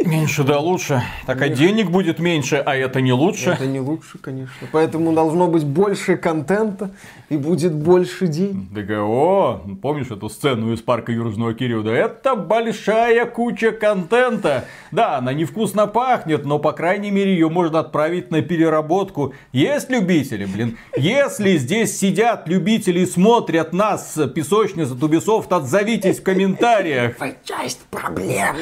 Меньше 0.04 0.44
да 0.44 0.60
лучше. 0.60 1.04
Так 1.26 1.42
а 1.42 1.50
денег 1.50 1.90
будет 1.90 2.20
меньше, 2.20 2.58
а 2.58 2.76
это 2.76 3.02
не 3.02 3.14
лучше. 3.14 3.52
Это 3.52 3.68
не 3.68 3.80
лучше, 3.80 4.18
конечно. 4.18 4.68
Поэтому 4.72 5.14
должно 5.14 5.48
быть 5.48 5.64
больше 5.64 6.18
контента 6.18 6.92
и 7.32 7.38
будет 7.38 7.74
больше 7.74 8.28
денег. 8.28 8.74
Так, 8.76 8.90
о, 8.90 9.62
помнишь 9.82 10.12
эту 10.12 10.28
сцену 10.28 10.74
из 10.74 10.82
парка 10.82 11.14
южного 11.14 11.54
периода? 11.54 11.90
Это 11.90 12.36
большая 12.36 13.26
куча 13.26 13.72
контента. 13.72 14.66
Да, 14.92 15.18
она 15.18 15.32
невкусно 15.32 15.88
пахнет, 15.88 16.44
но 16.44 16.60
по 16.60 16.74
крайней 16.74 17.10
мере 17.10 17.32
ее 17.32 17.48
можно 17.48 17.80
отправить 17.80 18.32
на 18.32 18.42
переработку. 18.42 19.34
Есть 19.54 19.90
любители, 19.90 20.44
блин. 20.44 20.78
Если 20.98 21.56
здесь 21.56 21.98
сидят 21.98 22.50
любители 22.50 23.00
и 23.00 23.06
смотрят 23.06 23.72
нас, 23.72 24.20
песочница 24.36 24.94
Ubisoft, 24.94 25.54
отзовитесь 25.54 26.20
в 26.20 26.24
комментариях. 26.24 27.16
Это 27.18 27.38
часть 27.46 27.86
проблем. 27.86 28.58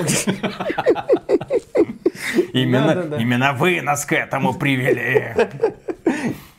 Именно, 2.54 2.94
Да-да-да. 2.96 3.18
именно 3.18 3.54
вы 3.54 3.82
нас 3.82 4.06
к 4.06 4.14
этому 4.14 4.54
привели. 4.54 5.34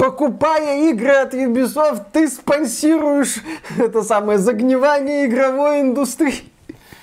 Покупая 0.01 0.91
игры 0.91 1.11
от 1.11 1.35
Ubisoft, 1.35 2.05
ты 2.11 2.27
спонсируешь 2.27 3.35
это 3.79 4.03
самое 4.03 4.39
загнивание 4.39 5.27
игровой 5.27 5.83
индустрии. 5.83 6.37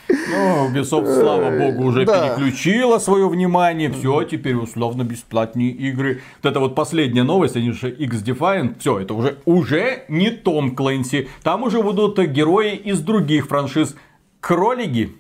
Ну, 0.10 0.68
Ubisoft, 0.68 1.20
слава 1.20 1.52
богу, 1.56 1.84
уже 1.84 2.06
Да. 2.06 2.30
переключила 2.36 2.98
свое 2.98 3.30
внимание. 3.30 3.92
Все, 3.92 4.24
теперь 4.24 4.56
условно 4.56 5.04
бесплатные 5.04 5.70
игры. 5.70 6.22
Вот 6.42 6.50
это 6.50 6.60
вот 6.60 6.74
последняя 6.74 7.22
новость, 7.22 7.56
они 7.56 7.72
же 7.72 7.92
X-Defiant. 7.92 8.80
Все, 8.80 8.98
это 9.00 9.14
уже, 9.14 9.38
уже 9.46 10.06
не 10.08 10.32
Том 10.32 10.76
Клэнси. 10.76 11.28
Там 11.44 11.62
уже 11.62 11.84
будут 11.84 12.18
герои 12.18 12.76
из 12.76 13.00
других 13.02 13.48
франшиз. 13.48 13.96
Кролики 14.40 15.12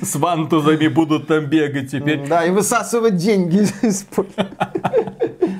с 0.00 0.14
вантузами 0.14 0.86
будут 0.86 1.26
там 1.26 1.46
бегать 1.46 1.90
теперь. 1.90 2.24
Да, 2.28 2.44
и 2.44 2.50
высасывать 2.50 3.16
деньги 3.16 3.66
из. 3.82 4.06